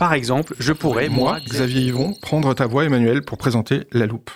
Par 0.00 0.14
exemple, 0.14 0.54
je 0.58 0.72
pourrais, 0.72 1.10
moi, 1.10 1.40
Xavier 1.46 1.82
Yvon, 1.82 2.14
prendre 2.22 2.54
ta 2.54 2.66
voix, 2.66 2.86
Emmanuel, 2.86 3.20
pour 3.20 3.36
présenter 3.36 3.82
la 3.92 4.06
loupe. 4.06 4.30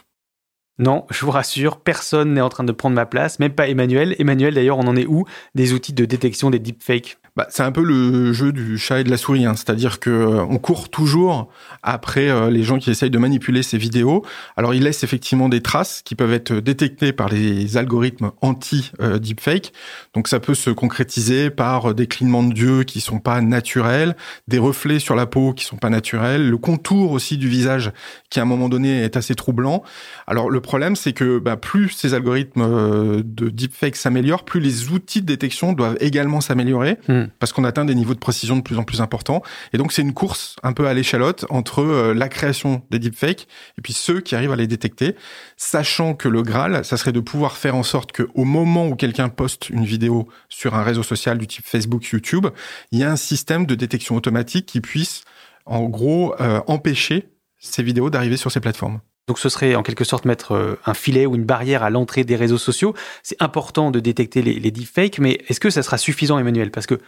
Non, 0.79 1.07
je 1.11 1.25
vous 1.25 1.31
rassure, 1.31 1.81
personne 1.81 2.35
n'est 2.35 2.43
en 2.43 2.51
train 2.51 2.65
de 2.65 2.73
prendre 2.73 2.95
ma 2.95 3.07
place, 3.07 3.39
même 3.39 3.55
pas 3.55 3.67
Emmanuel. 3.67 4.15
Emmanuel, 4.19 4.53
d'ailleurs, 4.53 4.77
on 4.77 4.87
en 4.87 4.95
est 4.95 5.07
où? 5.07 5.25
Des 5.55 5.73
outils 5.73 5.95
de 5.95 6.05
détection 6.05 6.51
des 6.51 6.59
deepfakes 6.59 7.17
bah, 7.37 7.47
c'est 7.51 7.65
un 7.65 7.73
peu 7.73 7.83
le 7.83 8.33
jeu 8.33 8.53
du 8.53 8.79
chat 8.79 9.01
et 9.01 9.05
de 9.05 9.11
la 9.11 9.17
souris, 9.17 9.45
hein. 9.45 9.55
c'est-à-dire 9.57 9.99
que 9.99 10.11
euh, 10.11 10.45
on 10.49 10.59
court 10.59 10.89
toujours 10.89 11.49
après 11.83 12.29
euh, 12.29 12.49
les 12.49 12.63
gens 12.63 12.79
qui 12.79 12.91
essayent 12.91 13.11
de 13.11 13.19
manipuler 13.19 13.65
ces 13.65 13.77
vidéos. 13.77 14.25
Alors 14.57 14.73
ils 14.73 14.85
laissent 14.85 15.03
effectivement 15.03 15.49
des 15.49 15.61
traces 15.61 16.03
qui 16.05 16.15
peuvent 16.15 16.33
être 16.33 16.55
détectées 16.55 17.13
par 17.13 17.29
les 17.29 17.77
algorithmes 17.77 18.31
anti-deepfake. 18.41 19.73
Donc 20.15 20.29
ça 20.29 20.39
peut 20.39 20.55
se 20.55 20.71
concrétiser 20.71 21.51
par 21.51 21.93
des 21.93 22.07
clignements 22.07 22.45
de 22.45 22.55
yeux 22.57 22.85
qui 22.85 23.01
sont 23.01 23.19
pas 23.19 23.41
naturels, 23.41 24.15
des 24.47 24.59
reflets 24.59 25.01
sur 25.01 25.17
la 25.17 25.27
peau 25.27 25.55
qui 25.55 25.65
sont 25.65 25.77
pas 25.77 25.91
naturels, 25.91 26.49
le 26.49 26.59
contour 26.59 27.11
aussi 27.11 27.37
du 27.37 27.49
visage 27.49 27.91
qui 28.31 28.39
à 28.39 28.43
un 28.43 28.47
moment 28.47 28.69
donné 28.69 29.03
est 29.03 29.17
assez 29.17 29.35
troublant. 29.35 29.83
Alors 30.29 30.51
le 30.51 30.61
problème 30.61 30.95
c'est 30.95 31.13
que 31.13 31.41
bah, 31.41 31.57
plus 31.57 31.89
ces 31.89 32.15
algorithmes 32.15 32.63
euh, 32.63 33.23
de 33.25 33.49
deepfake 33.49 33.97
s'améliorent, 33.97 34.45
plus 34.45 34.61
les 34.61 34.91
outils 34.91 35.21
de 35.21 35.27
détection 35.27 35.73
doivent 35.73 35.97
également 36.01 36.41
s'améliorer. 36.41 36.97
Hmm. 37.09 37.24
Hmm. 37.25 37.29
parce 37.39 37.53
qu'on 37.53 37.65
atteint 37.65 37.85
des 37.85 37.95
niveaux 37.95 38.15
de 38.15 38.19
précision 38.19 38.57
de 38.57 38.63
plus 38.63 38.79
en 38.79 38.85
plus 38.85 39.01
importants. 39.01 39.43
Et 39.73 39.79
donc 39.79 39.93
c'est 39.93 40.03
une 40.03 40.15
course 40.15 40.57
un 40.63 40.73
peu 40.73 40.87
à 40.87 40.95
l'échalote 40.95 41.45
entre 41.51 41.83
euh, 41.83 42.15
la 42.15 42.29
création 42.29 42.83
des 42.91 42.99
deepfakes 42.99 43.47
et 43.79 43.83
puis 43.83 43.93
ceux 43.93 44.21
qui 44.21 44.35
arrivent 44.35 44.53
à 44.53 44.57
les 44.57 44.67
détecter, 44.67 45.17
sachant 45.57 46.15
que 46.15 46.29
le 46.29 46.43
Graal, 46.43 46.85
ça 46.85 46.97
serait 46.97 47.13
de 47.13 47.21
pouvoir 47.21 47.57
faire 47.57 47.77
en 47.77 47.83
sorte 47.83 48.13
que 48.13 48.29
au 48.35 48.45
moment 48.45 48.87
où 48.87 48.97
quelqu'un 48.97 49.29
poste 49.29 49.71
une 49.71 49.85
vidéo 49.85 50.29
sur 50.49 50.75
un 50.75 50.83
réseau 50.83 51.03
social 51.03 51.39
du 51.39 51.47
type 51.47 51.67
Facebook, 51.67 52.05
YouTube, 52.07 52.47
il 52.93 52.99
y 52.99 53.05
a 53.05 53.11
un 53.11 53.17
système 53.17 53.67
de 53.67 53.75
détection 53.75 54.17
automatique 54.17 54.67
qui 54.67 54.81
puisse 54.81 55.23
en 55.67 55.85
gros 55.85 56.35
euh, 56.41 56.61
empêcher 56.67 57.29
ces 57.59 57.83
vidéos 57.83 58.11
d'arriver 58.11 58.37
sur 58.37 58.53
ces 58.53 58.61
plateformes. 58.61 59.01
Donc 59.27 59.39
ce 59.39 59.49
serait 59.49 59.75
en 59.75 59.83
quelque 59.83 60.05
sorte 60.05 60.27
mettre 60.27 60.53
euh, 60.53 60.79
un 60.85 60.95
filet 60.95 61.25
ou 61.27 61.35
une 61.35 61.45
barrière 61.45 61.83
à 61.83 61.91
l'entrée 61.91 62.25
des 62.25 62.37
réseaux 62.37 62.59
sociaux. 62.59 62.95
C'est 63.23 63.41
important 63.41 63.91
de 63.91 64.01
détecter 64.01 64.43
les, 64.43 64.61
les 64.61 64.71
deepfakes, 64.71 65.19
mais 65.19 65.41
est-ce 65.49 65.61
que 65.61 65.71
ça 65.71 65.83
sera 65.83 65.97
suffisant, 65.97 66.39
Emmanuel? 66.39 66.71
Parce 66.71 66.87
que 66.87 67.01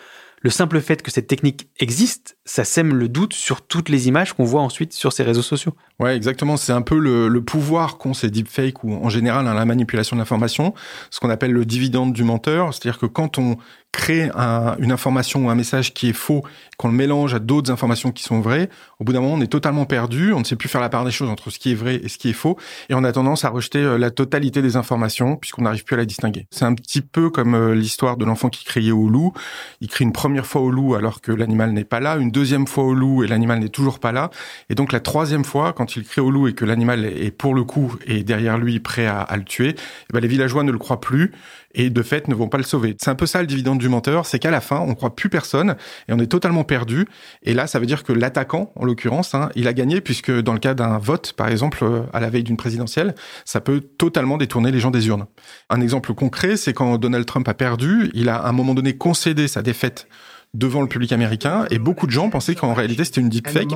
le 0.43 0.50
simple 0.50 0.81
fait 0.81 1.02
que 1.02 1.11
cette 1.11 1.26
technique 1.26 1.69
existe, 1.78 2.37
ça 2.45 2.64
sème 2.64 2.95
le 2.95 3.09
doute 3.09 3.33
sur 3.33 3.62
toutes 3.62 3.88
les 3.88 4.09
images 4.09 4.33
qu'on 4.33 4.45
voit 4.45 4.61
ensuite 4.61 4.93
sur 4.93 5.12
ces 5.12 5.23
réseaux 5.23 5.43
sociaux. 5.43 5.75
Ouais, 5.99 6.14
exactement. 6.14 6.57
C'est 6.57 6.73
un 6.73 6.83
peu 6.83 6.99
le, 6.99 7.40
pouvoir 7.40 7.99
qu'ont 7.99 8.14
ces 8.14 8.31
deepfakes 8.31 8.85
ou 8.85 8.93
en 8.93 9.09
général 9.09 9.47
hein, 9.47 9.55
la 9.55 9.64
manipulation 9.64 10.16
de 10.16 10.21
l'information, 10.21 10.75
ce 11.11 11.21
qu'on 11.21 11.31
appelle 11.31 11.52
le 11.52 11.64
dividende 11.64 12.12
du 12.12 12.23
menteur. 12.23 12.75
C'est-à-dire 12.75 12.99
que 12.99 13.07
quand 13.07 13.38
on 13.38 13.57
crée 13.93 14.31
un, 14.35 14.76
une 14.78 14.93
information 14.93 15.47
ou 15.47 15.50
un 15.50 15.55
message 15.55 15.95
qui 15.95 16.11
est 16.11 16.12
faux, 16.12 16.45
qu'on 16.76 16.88
le 16.88 16.95
mélange 16.95 17.35
à 17.35 17.38
d'autres 17.38 17.73
informations 17.73 18.12
qui 18.12 18.23
sont 18.23 18.40
vraies, 18.40 18.69
au 19.00 19.05
bout 19.05 19.14
d'un 19.14 19.21
moment, 19.21 19.35
on 19.35 19.40
est 19.40 19.47
totalement 19.47 19.87
perdu, 19.87 20.35
on 20.35 20.40
ne 20.40 20.45
sait 20.45 20.57
plus 20.57 20.69
faire 20.69 20.83
la 20.83 20.90
part 20.90 21.05
des 21.05 21.11
choses 21.11 21.31
entre 21.31 21.49
ce 21.50 21.59
qui 21.59 21.73
est 21.73 21.75
vrai 21.75 22.00
et 22.02 22.09
ce 22.09 22.19
qui 22.19 22.28
est 22.28 22.35
faux, 22.35 22.59
et 22.90 22.95
on 22.95 23.05
a 23.05 23.12
tendance 23.12 23.45
à 23.45 23.49
rejeter 23.49 23.78
euh, 23.78 23.97
la 23.97 24.11
totalité 24.11 24.61
des 24.61 24.76
informations 24.76 25.37
puisqu'on 25.37 25.62
n'arrive 25.62 25.85
plus 25.85 25.95
à 25.95 25.97
la 25.97 26.05
distinguer. 26.05 26.47
C'est 26.50 26.66
un 26.66 26.75
petit 26.75 27.00
peu 27.00 27.31
comme 27.31 27.55
euh, 27.55 27.75
l'histoire 27.75 28.19
de 28.19 28.26
l'enfant 28.26 28.50
qui 28.50 28.64
criait 28.64 28.93
au 28.93 29.09
loup. 29.09 29.33
Il 29.81 29.88
crie 29.88 30.05
une 30.05 30.12
première 30.26 30.47
fois 30.47 30.61
au 30.61 30.73
loup 30.73 30.97
alors 30.97 31.21
que 31.21 31.30
l'animal 31.30 31.71
n'est 31.71 31.85
pas 31.85 32.00
là, 32.00 32.16
une 32.16 32.33
deuxième 32.33 32.66
fois 32.66 32.83
au 32.83 32.95
loup 32.95 33.23
et 33.23 33.28
l'animal 33.28 33.61
n'est 33.61 33.68
toujours 33.68 34.00
pas 34.00 34.11
là, 34.11 34.30
et 34.68 34.75
donc 34.75 34.90
la 34.90 34.99
troisième 34.99 35.45
fois, 35.45 35.73
quand 35.73 35.95
il 35.95 36.02
crie 36.02 36.21
au 36.21 36.33
loup 36.33 36.49
et 36.49 36.52
que 36.52 36.64
l'animal 36.64 37.04
est 37.04 37.30
pour 37.30 37.54
le 37.54 37.62
coup 37.62 37.95
et 38.09 38.25
derrière 38.25 38.59
lui 38.59 38.80
prêt 38.80 39.06
à, 39.06 39.37
le 39.37 39.45
tuer, 39.45 39.76
eh 39.76 40.12
ben 40.12 40.18
les 40.18 40.26
villageois 40.26 40.64
ne 40.64 40.73
le 40.73 40.78
croient 40.78 41.00
plus 41.00 41.30
et 41.76 41.90
de 41.90 42.02
fait 42.02 42.26
ne 42.26 42.35
vont 42.35 42.49
pas 42.49 42.59
le 42.59 42.64
sauver. 42.64 42.97
C'est 43.00 43.11
un 43.11 43.14
peu 43.14 43.26
ça 43.26 43.40
le 43.40 43.47
dividende 43.47 43.78
du 43.78 43.88
menteur, 43.88 44.26
c'est 44.26 44.38
qu'à 44.38 44.50
la 44.50 44.61
fin, 44.61 44.80
on 44.80 44.95
croit 44.95 45.14
plus 45.14 45.28
personne 45.28 45.76
et 46.09 46.12
on 46.12 46.18
est 46.18 46.26
totalement 46.26 46.64
perdu. 46.64 47.06
Et 47.42 47.54
là, 47.54 47.66
ça 47.66 47.78
veut 47.78 47.87
dire 47.87 48.02
que 48.02 48.12
l'attaquant, 48.12 48.73
en 48.75 48.85
l'occurrence, 48.85 49.35
hein, 49.35 49.50
il 49.54 49.68
a 49.68 49.73
gagné 49.73 50.00
puisque 50.00 50.33
dans 50.33 50.54
le 50.54 50.59
cas 50.59 50.75
d'un 50.75 50.99
vote, 50.99 51.35
par 51.35 51.49
exemple, 51.49 51.78
euh, 51.83 52.02
à 52.12 52.21
la 52.21 52.30
veille 52.30 52.42
d'une 52.45 52.56
présidentielle, 52.56 53.14
ça 53.45 53.61
peut 53.61 53.80
totalement 53.80 54.38
détourner 54.38 54.73
les 54.73 54.80
gens 54.80 54.90
des 54.90 55.06
urnes. 55.06 55.26
Un 55.71 55.80
exemple 55.80 56.14
concret, 56.14 56.56
c'est 56.56 56.73
quand 56.73 56.97
Donald 56.99 57.26
Trump 57.26 57.47
a 57.49 57.54
perdu, 57.54 58.11
il 58.14 58.28
a 58.28 58.37
à 58.37 58.49
un 58.49 58.52
moment 58.52 58.75
donné 58.75 58.97
concédé 58.97 59.47
sa 59.47 59.62
défaite 59.62 60.09
devant 60.54 60.80
le 60.80 60.88
public 60.88 61.12
américain 61.12 61.66
et 61.71 61.78
beaucoup 61.78 62.06
de 62.06 62.12
gens 62.12 62.30
pensaient 62.30 62.54
qu'en 62.54 62.73
réalité 62.73 63.04
c'était 63.04 63.21
une 63.21 63.28
deepfake. 63.28 63.68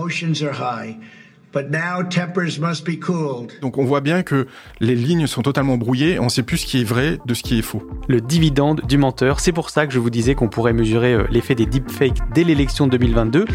Donc 3.61 3.79
on 3.79 3.85
voit 3.85 4.01
bien 4.01 4.23
que 4.23 4.47
les 4.81 4.95
lignes 4.95 5.27
sont 5.27 5.43
totalement 5.43 5.77
brouillées, 5.77 6.19
on 6.19 6.25
ne 6.25 6.29
sait 6.29 6.43
plus 6.43 6.59
ce 6.59 6.67
qui 6.67 6.81
est 6.81 6.85
vrai 6.85 7.19
de 7.27 7.35
ce 7.35 7.43
qui 7.43 7.59
est 7.59 7.63
faux. 7.63 7.83
Le 8.09 8.21
dividende 8.21 8.83
du 8.87 8.99
menteur, 8.99 9.41
c'est 9.41 9.53
pour 9.53 9.71
ça 9.71 9.87
que 9.87 9.93
je 9.93 9.99
vous 9.99 10.11
disais 10.11 10.35
qu'on 10.35 10.49
pourrait 10.49 10.73
mesurer 10.73 11.15
euh, 11.15 11.27
l'effet 11.31 11.55
des 11.55 11.67
deepfakes 11.67 12.19
dès 12.35 12.45
l'élection 12.45 12.87
2022. 12.87 13.47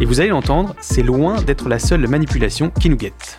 Et 0.00 0.04
vous 0.04 0.20
allez 0.20 0.30
l'entendre, 0.30 0.74
c'est 0.80 1.02
loin 1.02 1.42
d'être 1.42 1.68
la 1.68 1.78
seule 1.78 2.06
manipulation 2.08 2.70
qui 2.70 2.88
nous 2.88 2.96
guette. 2.96 3.38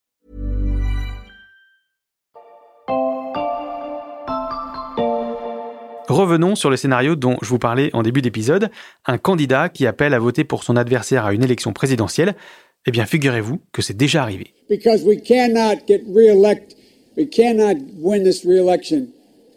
Revenons 6.07 6.55
sur 6.55 6.69
le 6.69 6.77
scénario 6.77 7.15
dont 7.15 7.37
je 7.41 7.47
vous 7.49 7.59
parlais 7.59 7.89
en 7.93 8.03
début 8.03 8.21
d'épisode, 8.21 8.69
un 9.05 9.17
candidat 9.17 9.69
qui 9.69 9.85
appelle 9.85 10.13
à 10.13 10.19
voter 10.19 10.43
pour 10.43 10.63
son 10.63 10.75
adversaire 10.75 11.25
à 11.25 11.33
une 11.33 11.43
élection 11.43 11.73
présidentielle. 11.73 12.35
Eh 12.85 12.91
bien, 12.91 13.05
figurez-vous 13.05 13.61
que 13.71 13.81
c'est 13.81 13.95
déjà 13.95 14.23
arrivé. 14.23 14.53
because 14.69 15.03
we 15.03 15.21
cannot 15.21 15.85
get 15.87 16.01
reelect. 16.13 16.75
We 17.17 17.27
cannot 17.29 17.77
win 17.99 18.23
this 18.23 18.45
reelection. 18.45 19.07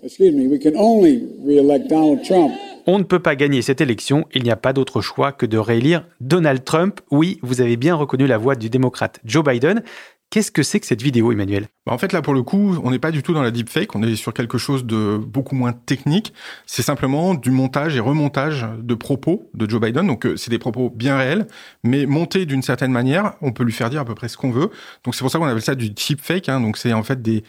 Excuse 0.03 0.33
me. 0.35 0.47
We 0.49 0.61
can 0.61 0.77
only 0.77 1.23
reelect 1.47 1.89
Donald 1.89 2.23
Trump. 2.25 2.53
On 2.87 2.99
ne 2.99 3.05
peut 3.05 3.21
pas 3.21 3.35
gagner 3.35 3.63
cette 3.63 3.81
élection, 3.81 4.27
il 4.35 4.43
n'y 4.43 4.51
a 4.51 4.57
pas 4.57 4.75
d'autre 4.75 5.01
choix 5.01 5.33
que 5.33 5.47
de 5.47 5.57
réélire 5.57 6.07
Donald 6.21 6.65
Trump. 6.65 7.01
Oui, 7.11 7.39
vous 7.43 7.63
avez 7.63 7.79
bien 7.79 7.95
reconnu 7.95 8.27
la 8.27 8.37
voix 8.37 8.57
du 8.57 8.69
démocrate 8.69 9.21
Joe 9.25 9.43
Biden. 9.43 9.83
Qu'est-ce 10.35 10.51
que 10.51 10.65
c'est 10.65 10.81
que 10.81 10.87
cette 10.87 11.01
vidéo, 11.01 11.31
Emmanuel? 11.31 11.69
Bah, 11.87 11.93
en 11.93 11.99
fait, 11.99 12.13
là, 12.13 12.21
pour 12.21 12.35
le 12.35 12.43
coup, 12.43 12.77
on 12.83 12.91
n'est 12.91 12.99
pas 12.99 13.13
du 13.13 13.23
tout 13.23 13.35
dans 13.35 13.43
la 13.45 13.53
deepfake, 13.53 13.95
on 13.95 14.03
est 14.03 14.17
sur 14.17 14.35
quelque 14.35 14.59
chose 14.59 14.85
de 14.85 15.17
beaucoup 15.17 15.55
moins 15.55 15.73
technique. 15.73 16.33
C'est 16.67 16.83
simplement 16.83 17.35
du 17.35 17.53
montage 17.53 17.95
et 17.95 18.01
remontage 18.01 18.67
de 18.81 18.95
propos 18.97 19.49
de 19.55 19.71
Joe 19.71 19.81
Biden. 19.81 20.09
Donc, 20.09 20.27
euh, 20.27 20.37
c'est 20.37 20.51
des 20.51 20.59
propos 20.59 20.91
bien 20.91 21.17
réels, 21.17 21.47
mais 21.85 22.05
montés 22.07 22.47
d'une 22.47 22.63
certaine 22.63 22.91
manière. 22.91 23.35
On 23.43 23.53
peut 23.53 23.63
lui 23.63 23.73
faire 23.73 23.91
dire 23.91 24.01
à 24.01 24.05
peu 24.05 24.17
près 24.17 24.27
ce 24.27 24.37
qu'on 24.37 24.51
veut. 24.51 24.71
Donc, 25.05 25.15
c'est 25.15 25.21
pour 25.21 25.31
ça 25.31 25.39
qu'on 25.39 25.47
appelle 25.47 25.63
ça 25.63 25.77
du 25.77 25.91
deepfake. 25.91 26.49
Hein. 26.49 26.61
Donc, 26.61 26.79
c'est 26.79 26.93
en 26.93 27.05
fait 27.05 27.23
des, 27.23 27.45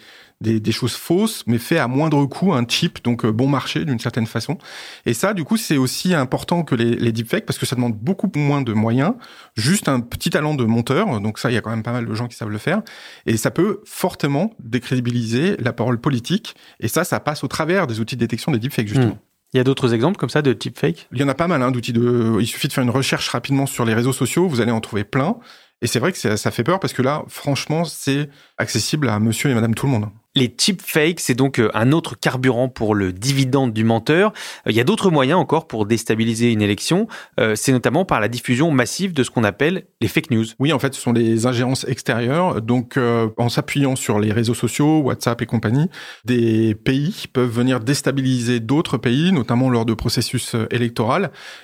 des, 0.46 0.60
des 0.60 0.72
choses 0.72 0.94
fausses, 0.94 1.44
mais 1.48 1.58
fait 1.58 1.80
à 1.80 1.88
moindre 1.88 2.24
coût, 2.26 2.54
un 2.54 2.66
cheap, 2.68 3.04
donc 3.04 3.26
euh, 3.26 3.32
bon 3.32 3.50
marché 3.50 3.84
d'une 3.84 4.00
certaine 4.00 4.28
façon. 4.28 4.58
Et 5.06 5.14
ça, 5.14 5.34
du 5.34 5.44
coup, 5.44 5.58
c'est 5.58 5.78
aussi 5.78 6.14
important 6.14 6.64
que 6.64 6.76
les, 6.76 6.96
les 6.96 7.12
deepfakes 7.12 7.46
parce 7.46 7.58
que 7.58 7.66
ça 7.66 7.76
demande 7.76 7.96
beaucoup 7.96 8.32
moins 8.36 8.62
de 8.62 8.72
moyens, 8.72 9.14
juste 9.56 9.90
un 9.90 10.00
petit 10.00 10.30
talent 10.30 10.54
de 10.54 10.64
monteur. 10.64 11.20
Donc 11.20 11.40
ça, 11.40 11.50
il 11.52 11.56
y 11.56 11.58
a 11.58 11.62
quand 11.62 11.72
même 11.72 11.84
pas 11.84 11.92
mal 11.92 12.06
de 12.06 12.14
gens 12.14 12.28
qui 12.28 12.36
savent 12.36 12.50
le 12.50 12.60
faire. 12.60 12.82
Et 13.26 13.38
ça 13.38 13.52
peut 13.52 13.82
fortement 13.86 14.54
décrédibiliser 14.60 15.58
la 15.58 15.74
parole 15.74 16.00
politique. 16.00 16.56
Et 16.80 16.88
ça, 16.88 17.04
ça 17.04 17.20
passe 17.20 17.44
au 17.44 17.48
travers 17.48 17.88
des 17.88 18.00
outils 18.00 18.16
de 18.16 18.22
détection 18.22 18.52
des 18.52 18.60
deepfakes, 18.60 18.88
justement. 18.88 19.16
Hmm. 19.16 19.20
Il 19.54 19.58
y 19.58 19.62
a 19.62 19.64
d'autres 19.64 19.94
exemples 19.94 20.18
comme 20.18 20.30
ça 20.30 20.42
de 20.42 20.54
deepfake 20.54 21.08
Il 21.14 21.20
y 21.20 21.24
en 21.24 21.30
a 21.30 21.34
pas 21.34 21.48
mal 21.48 21.62
hein, 21.62 21.72
d'outils 21.72 21.94
de. 21.94 22.38
Il 22.40 22.48
suffit 22.48 22.68
de 22.68 22.74
faire 22.74 22.84
une 22.84 22.90
recherche 22.90 23.30
rapidement 23.30 23.66
sur 23.66 23.86
les 23.86 23.94
réseaux 23.94 24.14
sociaux, 24.14 24.48
vous 24.48 24.60
allez 24.60 24.72
en 24.72 24.82
trouver 24.82 25.06
plein. 25.06 25.38
Et 25.82 25.88
c'est 25.88 26.00
vrai 26.00 26.12
que 26.12 26.18
ça, 26.18 26.36
ça 26.38 26.52
fait 26.52 26.64
peur 26.64 26.80
parce 26.80 26.94
que 26.94 27.02
là, 27.02 27.24
franchement, 27.28 27.86
c'est 27.86 28.30
accessible 28.58 29.08
à 29.10 29.20
monsieur 29.20 29.50
et 29.50 29.54
madame 29.54 29.76
tout 29.76 29.86
le 29.86 29.94
monde. 29.94 30.10
Les 30.38 30.50
deepfakes, 30.50 31.22
c'est 31.22 31.34
donc 31.34 31.60
euh, 31.60 31.72
un 31.74 31.94
autre 31.94 32.20
carburant 32.20 32.68
pour 32.68 32.94
le 32.94 33.14
dividende 33.14 33.72
du 33.72 33.86
menteur. 33.86 34.34
Euh, 34.68 34.72
Il 34.72 34.76
y 34.76 34.82
a 34.82 34.84
d'autres 34.84 35.10
moyens 35.10 35.40
encore 35.40 35.66
pour 35.66 35.86
déstabiliser 35.86 36.52
une 36.52 36.62
élection. 36.62 37.08
Euh, 37.40 37.56
C'est 37.56 37.72
notamment 37.72 38.04
par 38.04 38.20
la 38.20 38.28
diffusion 38.28 38.70
massive 38.70 39.14
de 39.14 39.24
ce 39.24 39.32
qu'on 39.32 39.46
appelle 39.46 39.86
les 40.02 40.10
fake 40.10 40.32
news. 40.32 40.44
Oui, 40.60 40.74
en 40.74 40.80
fait, 40.80 40.94
ce 40.94 41.00
sont 41.00 41.14
des 41.14 41.46
ingérences 41.46 41.86
extérieures. 41.88 42.62
Donc, 42.62 42.98
euh, 42.98 43.30
en 43.38 43.48
s'appuyant 43.48 43.96
sur 43.96 44.20
les 44.20 44.34
réseaux 44.34 44.54
sociaux, 44.54 45.00
WhatsApp 45.00 45.42
et 45.42 45.46
compagnie, 45.46 45.90
des 46.26 46.76
pays 46.76 47.28
peuvent 47.32 47.50
venir 47.50 47.80
déstabiliser 47.80 48.60
d'autres 48.60 48.98
pays, 48.98 49.32
notamment 49.32 49.70
lors 49.70 49.86
de 49.86 49.94
processus 49.94 50.54
électoraux. 50.70 51.06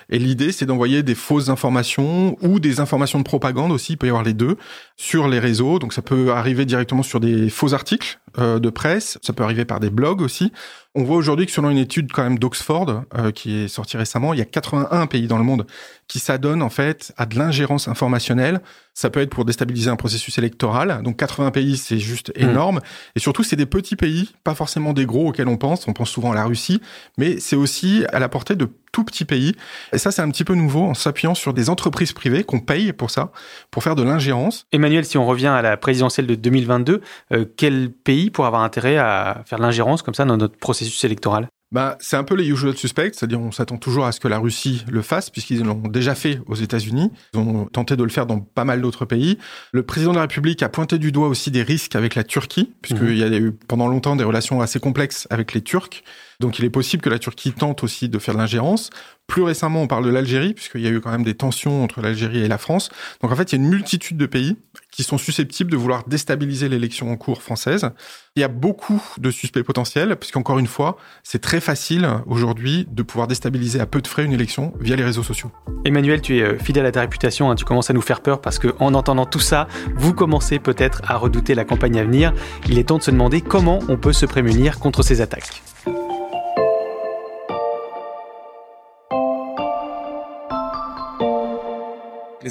Et 0.08 0.18
l'idée, 0.18 0.50
c'est 0.50 0.64
d'envoyer 0.64 1.02
des 1.02 1.14
fausses 1.14 1.50
informations 1.50 2.38
ou 2.40 2.58
des 2.58 2.80
informations 2.80 3.18
de 3.18 3.24
propagande 3.24 3.70
aussi, 3.70 3.94
il 3.94 3.96
peut 3.96 4.06
y 4.06 4.10
avoir 4.10 4.24
les 4.24 4.32
deux, 4.32 4.56
sur 4.96 5.28
les 5.28 5.40
réseaux. 5.40 5.78
Donc, 5.78 5.92
ça 5.92 6.00
peut 6.00 6.32
arriver 6.32 6.64
directement 6.64 7.02
sur 7.02 7.20
des 7.20 7.50
faux 7.50 7.74
articles 7.74 8.21
euh, 8.38 8.58
de 8.58 8.70
presse, 8.70 9.18
ça 9.22 9.32
peut 9.32 9.42
arriver 9.42 9.64
par 9.64 9.80
des 9.80 9.90
blogs 9.90 10.20
aussi. 10.20 10.52
On 10.94 11.04
voit 11.04 11.16
aujourd'hui 11.16 11.46
que 11.46 11.52
selon 11.52 11.70
une 11.70 11.78
étude 11.78 12.12
quand 12.12 12.22
même 12.22 12.38
d'Oxford 12.38 13.04
euh, 13.16 13.30
qui 13.30 13.56
est 13.56 13.68
sortie 13.68 13.96
récemment, 13.96 14.32
il 14.34 14.38
y 14.38 14.42
a 14.42 14.46
81 14.46 15.06
pays 15.06 15.26
dans 15.26 15.38
le 15.38 15.44
monde 15.44 15.66
qui 16.08 16.18
s'adonnent 16.18 16.62
en 16.62 16.70
fait 16.70 17.12
à 17.16 17.26
de 17.26 17.38
l'ingérence 17.38 17.88
informationnelle. 17.88 18.60
Ça 18.94 19.08
peut 19.08 19.20
être 19.20 19.30
pour 19.30 19.44
déstabiliser 19.44 19.90
un 19.90 19.96
processus 19.96 20.36
électoral. 20.38 21.02
Donc 21.02 21.16
80 21.16 21.50
pays, 21.50 21.76
c'est 21.76 21.98
juste 21.98 22.32
énorme. 22.36 22.80
Et 23.16 23.20
surtout, 23.20 23.42
c'est 23.42 23.56
des 23.56 23.66
petits 23.66 23.96
pays, 23.96 24.30
pas 24.44 24.54
forcément 24.54 24.92
des 24.92 25.06
gros 25.06 25.28
auxquels 25.28 25.48
on 25.48 25.56
pense. 25.56 25.88
On 25.88 25.92
pense 25.92 26.10
souvent 26.10 26.32
à 26.32 26.34
la 26.34 26.44
Russie, 26.44 26.80
mais 27.16 27.40
c'est 27.40 27.56
aussi 27.56 28.04
à 28.12 28.18
la 28.18 28.28
portée 28.28 28.54
de 28.54 28.68
tout 28.92 29.04
petits 29.04 29.24
pays. 29.24 29.54
Et 29.92 29.98
ça, 29.98 30.10
c'est 30.10 30.20
un 30.20 30.30
petit 30.30 30.44
peu 30.44 30.54
nouveau 30.54 30.84
en 30.84 30.94
s'appuyant 30.94 31.34
sur 31.34 31.54
des 31.54 31.70
entreprises 31.70 32.12
privées 32.12 32.44
qu'on 32.44 32.60
paye 32.60 32.92
pour 32.92 33.10
ça, 33.10 33.32
pour 33.70 33.82
faire 33.82 33.96
de 33.96 34.02
l'ingérence. 34.02 34.66
Emmanuel, 34.72 35.06
si 35.06 35.16
on 35.16 35.26
revient 35.26 35.46
à 35.46 35.62
la 35.62 35.76
présidentielle 35.78 36.26
de 36.26 36.34
2022, 36.34 37.00
euh, 37.32 37.46
quel 37.56 37.90
pays 37.90 38.30
pourrait 38.30 38.48
avoir 38.48 38.62
intérêt 38.62 38.98
à 38.98 39.42
faire 39.46 39.58
de 39.58 39.64
l'ingérence 39.64 40.02
comme 40.02 40.14
ça 40.14 40.26
dans 40.26 40.36
notre 40.36 40.58
processus 40.58 41.02
électoral? 41.04 41.48
Bah, 41.72 41.96
c'est 42.00 42.16
un 42.16 42.24
peu 42.24 42.34
les 42.34 42.46
usual 42.46 42.76
suspects, 42.76 43.14
c'est-à-dire 43.14 43.40
on 43.40 43.50
s'attend 43.50 43.78
toujours 43.78 44.04
à 44.04 44.12
ce 44.12 44.20
que 44.20 44.28
la 44.28 44.38
Russie 44.38 44.84
le 44.88 45.00
fasse, 45.02 45.30
puisqu'ils 45.30 45.62
l'ont 45.62 45.88
déjà 45.88 46.14
fait 46.14 46.40
aux 46.46 46.54
États-Unis. 46.54 47.10
Ils 47.32 47.40
ont 47.40 47.64
tenté 47.64 47.96
de 47.96 48.04
le 48.04 48.10
faire 48.10 48.26
dans 48.26 48.40
pas 48.40 48.64
mal 48.64 48.82
d'autres 48.82 49.06
pays. 49.06 49.38
Le 49.72 49.82
président 49.82 50.10
de 50.12 50.16
la 50.16 50.22
République 50.22 50.62
a 50.62 50.68
pointé 50.68 50.98
du 50.98 51.12
doigt 51.12 51.28
aussi 51.28 51.50
des 51.50 51.62
risques 51.62 51.96
avec 51.96 52.14
la 52.14 52.24
Turquie, 52.24 52.70
puisqu'il 52.82 53.14
mmh. 53.14 53.16
y 53.16 53.22
a 53.22 53.38
eu 53.38 53.52
pendant 53.52 53.88
longtemps 53.88 54.16
des 54.16 54.24
relations 54.24 54.60
assez 54.60 54.80
complexes 54.80 55.26
avec 55.30 55.54
les 55.54 55.62
Turcs. 55.62 56.02
Donc 56.42 56.58
il 56.58 56.64
est 56.64 56.70
possible 56.70 57.00
que 57.02 57.08
la 57.08 57.20
Turquie 57.20 57.52
tente 57.52 57.84
aussi 57.84 58.08
de 58.08 58.18
faire 58.18 58.34
de 58.34 58.40
l'ingérence. 58.40 58.90
Plus 59.28 59.42
récemment, 59.42 59.80
on 59.80 59.86
parle 59.86 60.04
de 60.04 60.10
l'Algérie, 60.10 60.54
puisqu'il 60.54 60.80
y 60.80 60.88
a 60.88 60.90
eu 60.90 61.00
quand 61.00 61.12
même 61.12 61.22
des 61.22 61.34
tensions 61.34 61.84
entre 61.84 62.02
l'Algérie 62.02 62.40
et 62.40 62.48
la 62.48 62.58
France. 62.58 62.90
Donc 63.20 63.30
en 63.30 63.36
fait, 63.36 63.52
il 63.52 63.58
y 63.58 63.62
a 63.62 63.64
une 63.64 63.70
multitude 63.70 64.16
de 64.16 64.26
pays 64.26 64.56
qui 64.90 65.04
sont 65.04 65.18
susceptibles 65.18 65.70
de 65.70 65.76
vouloir 65.76 66.02
déstabiliser 66.08 66.68
l'élection 66.68 67.12
en 67.12 67.16
cours 67.16 67.42
française. 67.42 67.90
Il 68.34 68.40
y 68.40 68.42
a 68.42 68.48
beaucoup 68.48 69.00
de 69.18 69.30
suspects 69.30 69.62
potentiels, 69.62 70.16
puisqu'encore 70.16 70.58
une 70.58 70.66
fois, 70.66 70.98
c'est 71.22 71.40
très 71.40 71.60
facile 71.60 72.08
aujourd'hui 72.26 72.88
de 72.90 73.04
pouvoir 73.04 73.28
déstabiliser 73.28 73.78
à 73.78 73.86
peu 73.86 74.02
de 74.02 74.08
frais 74.08 74.24
une 74.24 74.32
élection 74.32 74.74
via 74.80 74.96
les 74.96 75.04
réseaux 75.04 75.22
sociaux. 75.22 75.52
Emmanuel, 75.84 76.20
tu 76.20 76.38
es 76.38 76.42
euh, 76.42 76.58
fidèle 76.58 76.86
à 76.86 76.90
ta 76.90 77.02
réputation, 77.02 77.52
hein. 77.52 77.54
tu 77.54 77.64
commences 77.64 77.88
à 77.88 77.94
nous 77.94 78.02
faire 78.02 78.20
peur 78.20 78.40
parce 78.40 78.58
qu'en 78.58 78.94
entendant 78.94 79.26
tout 79.26 79.38
ça, 79.38 79.68
vous 79.94 80.12
commencez 80.12 80.58
peut-être 80.58 81.02
à 81.06 81.16
redouter 81.16 81.54
la 81.54 81.64
campagne 81.64 82.00
à 82.00 82.04
venir. 82.04 82.34
Il 82.68 82.80
est 82.80 82.88
temps 82.88 82.98
de 82.98 83.04
se 83.04 83.12
demander 83.12 83.40
comment 83.40 83.78
on 83.88 83.96
peut 83.96 84.12
se 84.12 84.26
prémunir 84.26 84.80
contre 84.80 85.04
ces 85.04 85.20
attaques. 85.20 85.62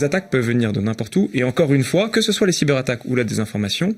Les 0.01 0.05
attaques 0.05 0.31
peuvent 0.31 0.43
venir 0.43 0.74
de 0.74 0.81
n'importe 0.81 1.15
où, 1.15 1.29
et 1.31 1.43
encore 1.43 1.75
une 1.75 1.84
fois, 1.84 2.10
que 2.10 2.22
ce 2.22 2.31
soit 2.31 2.48
les 2.48 2.53
cyberattaques 2.53 3.05
ou 3.05 3.15
la 3.15 3.24
désinformation, 3.24 3.96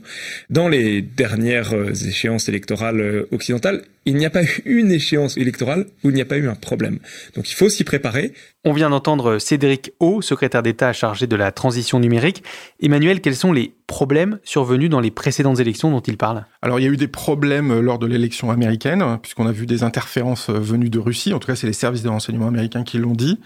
dans 0.50 0.68
les 0.68 1.02
dernières 1.02 1.74
euh, 1.74 1.94
échéances 1.94 2.50
électorales 2.50 3.00
euh, 3.00 3.30
occidentales, 3.32 3.84
il 4.04 4.16
n'y 4.16 4.26
a 4.26 4.30
pas 4.30 4.44
eu 4.44 4.62
une 4.66 4.92
échéance 4.92 5.38
électorale 5.38 5.86
où 6.04 6.10
il 6.10 6.16
n'y 6.16 6.22
a 6.22 6.26
pas 6.26 6.36
eu 6.36 6.50
un 6.50 6.56
problème. 6.56 7.00
Donc 7.38 7.50
il 7.50 7.54
faut 7.54 7.70
s'y 7.70 7.86
préparer. 7.86 8.34
On 8.66 8.72
vient 8.72 8.90
d'entendre 8.90 9.40
Cédric 9.40 9.92
O, 10.00 10.22
secrétaire 10.22 10.64
d'État 10.64 10.94
chargé 10.94 11.28
de 11.28 11.36
la 11.36 11.52
transition 11.52 12.00
numérique. 12.00 12.44
Emmanuel, 12.80 13.20
quels 13.20 13.36
sont 13.36 13.52
les 13.52 13.74
problèmes 13.88 14.40
survenus 14.46 14.90
dans 14.90 15.02
les 15.02 15.12
précédentes 15.12 15.60
élections 15.60 15.92
dont 15.92 16.00
il 16.00 16.18
parle? 16.18 16.46
Alors 16.62 16.80
il 16.80 16.84
y 16.84 16.88
a 16.88 16.90
eu 16.90 16.96
des 16.96 17.10
problèmes 17.10 17.78
lors 17.82 18.00
de 18.00 18.08
l'élection 18.08 18.52
américaine, 18.52 19.20
puisqu'on 19.22 19.48
a 19.48 19.52
vu 19.52 19.66
des 19.66 19.84
interférences 19.84 20.50
venues 20.50 20.90
de 20.90 20.98
Russie, 20.98 21.34
en 21.34 21.40
tout 21.40 21.48
cas 21.48 21.56
c'est 21.56 21.68
les 21.68 21.74
services 21.74 22.04
de 22.04 22.10
renseignement 22.10 22.48
américains 22.48 22.84
qui 22.84 23.00
l'ont 23.00 23.12
dit. 23.12 23.38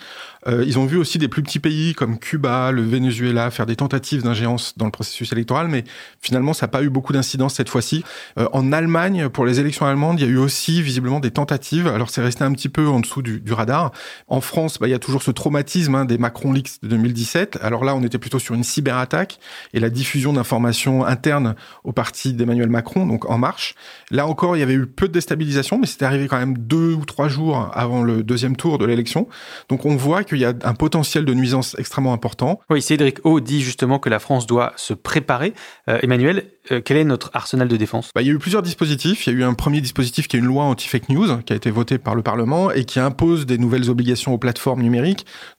Euh, 0.47 0.63
ils 0.65 0.79
ont 0.79 0.85
vu 0.85 0.97
aussi 0.97 1.17
des 1.17 1.27
plus 1.27 1.43
petits 1.43 1.59
pays 1.59 1.93
comme 1.93 2.19
Cuba, 2.19 2.71
le 2.71 2.83
Venezuela 2.83 3.49
faire 3.51 3.65
des 3.65 3.75
tentatives 3.75 4.23
d'ingérence 4.23 4.77
dans 4.77 4.85
le 4.85 4.91
processus 4.91 5.31
électoral, 5.31 5.67
mais 5.67 5.83
finalement 6.21 6.53
ça 6.53 6.67
n'a 6.67 6.69
pas 6.69 6.83
eu 6.83 6.89
beaucoup 6.89 7.11
d'incidence 7.11 7.55
cette 7.55 7.69
fois-ci. 7.69 8.03
Euh, 8.37 8.47
en 8.53 8.71
Allemagne, 8.71 9.29
pour 9.29 9.45
les 9.45 9.59
élections 9.59 9.85
allemandes, 9.85 10.19
il 10.19 10.25
y 10.25 10.29
a 10.29 10.31
eu 10.31 10.37
aussi 10.37 10.81
visiblement 10.81 11.19
des 11.19 11.31
tentatives. 11.31 11.87
Alors 11.87 12.09
c'est 12.09 12.21
resté 12.21 12.43
un 12.43 12.53
petit 12.53 12.69
peu 12.69 12.87
en 12.87 12.99
dessous 12.99 13.21
du, 13.21 13.41
radar. 13.51 13.91
En 14.27 14.41
France, 14.41 14.77
bah, 14.79 14.87
il 14.87 14.91
y 14.91 14.93
a 14.93 14.99
toujours 15.07 15.23
ce 15.23 15.31
traumatisme 15.31 15.95
hein, 15.95 16.03
des 16.03 16.17
Macron 16.17 16.51
Leaks 16.51 16.81
de 16.83 16.89
2017. 16.89 17.59
Alors 17.61 17.85
là, 17.85 17.95
on 17.95 18.03
était 18.03 18.17
plutôt 18.17 18.39
sur 18.39 18.55
une 18.55 18.65
cyberattaque 18.65 19.39
et 19.73 19.79
la 19.79 19.89
diffusion 19.89 20.33
d'informations 20.33 21.05
internes 21.05 21.55
au 21.85 21.93
parti 21.93 22.33
d'Emmanuel 22.33 22.67
Macron, 22.67 23.05
donc 23.05 23.29
En 23.29 23.37
Marche. 23.37 23.75
Là 24.11 24.27
encore, 24.27 24.57
il 24.57 24.59
y 24.59 24.63
avait 24.63 24.73
eu 24.73 24.85
peu 24.85 25.07
de 25.07 25.13
déstabilisation, 25.13 25.79
mais 25.79 25.87
c'était 25.87 26.03
arrivé 26.03 26.27
quand 26.27 26.37
même 26.37 26.57
deux 26.57 26.93
ou 26.93 27.05
trois 27.05 27.29
jours 27.29 27.71
avant 27.73 28.03
le 28.03 28.21
deuxième 28.21 28.57
tour 28.57 28.77
de 28.77 28.85
l'élection. 28.85 29.29
Donc 29.69 29.85
on 29.85 29.95
voit 29.95 30.25
qu'il 30.25 30.39
y 30.39 30.45
a 30.45 30.53
un 30.63 30.73
potentiel 30.73 31.23
de 31.23 31.33
nuisance 31.33 31.77
extrêmement 31.79 32.11
important. 32.11 32.59
Oui, 32.69 32.81
Cédric 32.81 33.19
O 33.23 33.39
dit 33.39 33.61
justement 33.61 33.99
que 33.99 34.09
la 34.09 34.19
France 34.19 34.45
doit 34.45 34.73
se 34.75 34.93
préparer. 34.93 35.53
Euh, 35.87 35.99
Emmanuel, 36.01 36.51
euh, 36.71 36.81
quel 36.83 36.97
est 36.97 37.05
notre 37.05 37.31
arsenal 37.33 37.69
de 37.69 37.77
défense? 37.77 38.11
Bah, 38.13 38.21
Il 38.21 38.27
y 38.27 38.31
a 38.31 38.33
eu 38.33 38.39
plusieurs 38.39 38.61
dispositifs. 38.61 39.25
Il 39.25 39.33
y 39.33 39.35
a 39.37 39.39
eu 39.39 39.43
un 39.43 39.53
premier 39.53 39.79
dispositif 39.79 40.27
qui 40.27 40.35
est 40.35 40.39
une 40.39 40.45
loi 40.47 40.65
anti-fake 40.65 41.07
news 41.07 41.37
qui 41.45 41.53
a 41.53 41.55
été 41.55 41.71
votée 41.71 41.97
par 41.97 42.13
le 42.13 42.23
Parlement 42.23 42.71
et 42.71 42.83
qui 42.83 42.99
impose 42.99 43.45
des 43.45 43.57
nouvelles 43.57 43.89
obligations 43.89 44.33
aux 44.33 44.37
plateformes 44.37 44.81
numériques, 44.81 44.96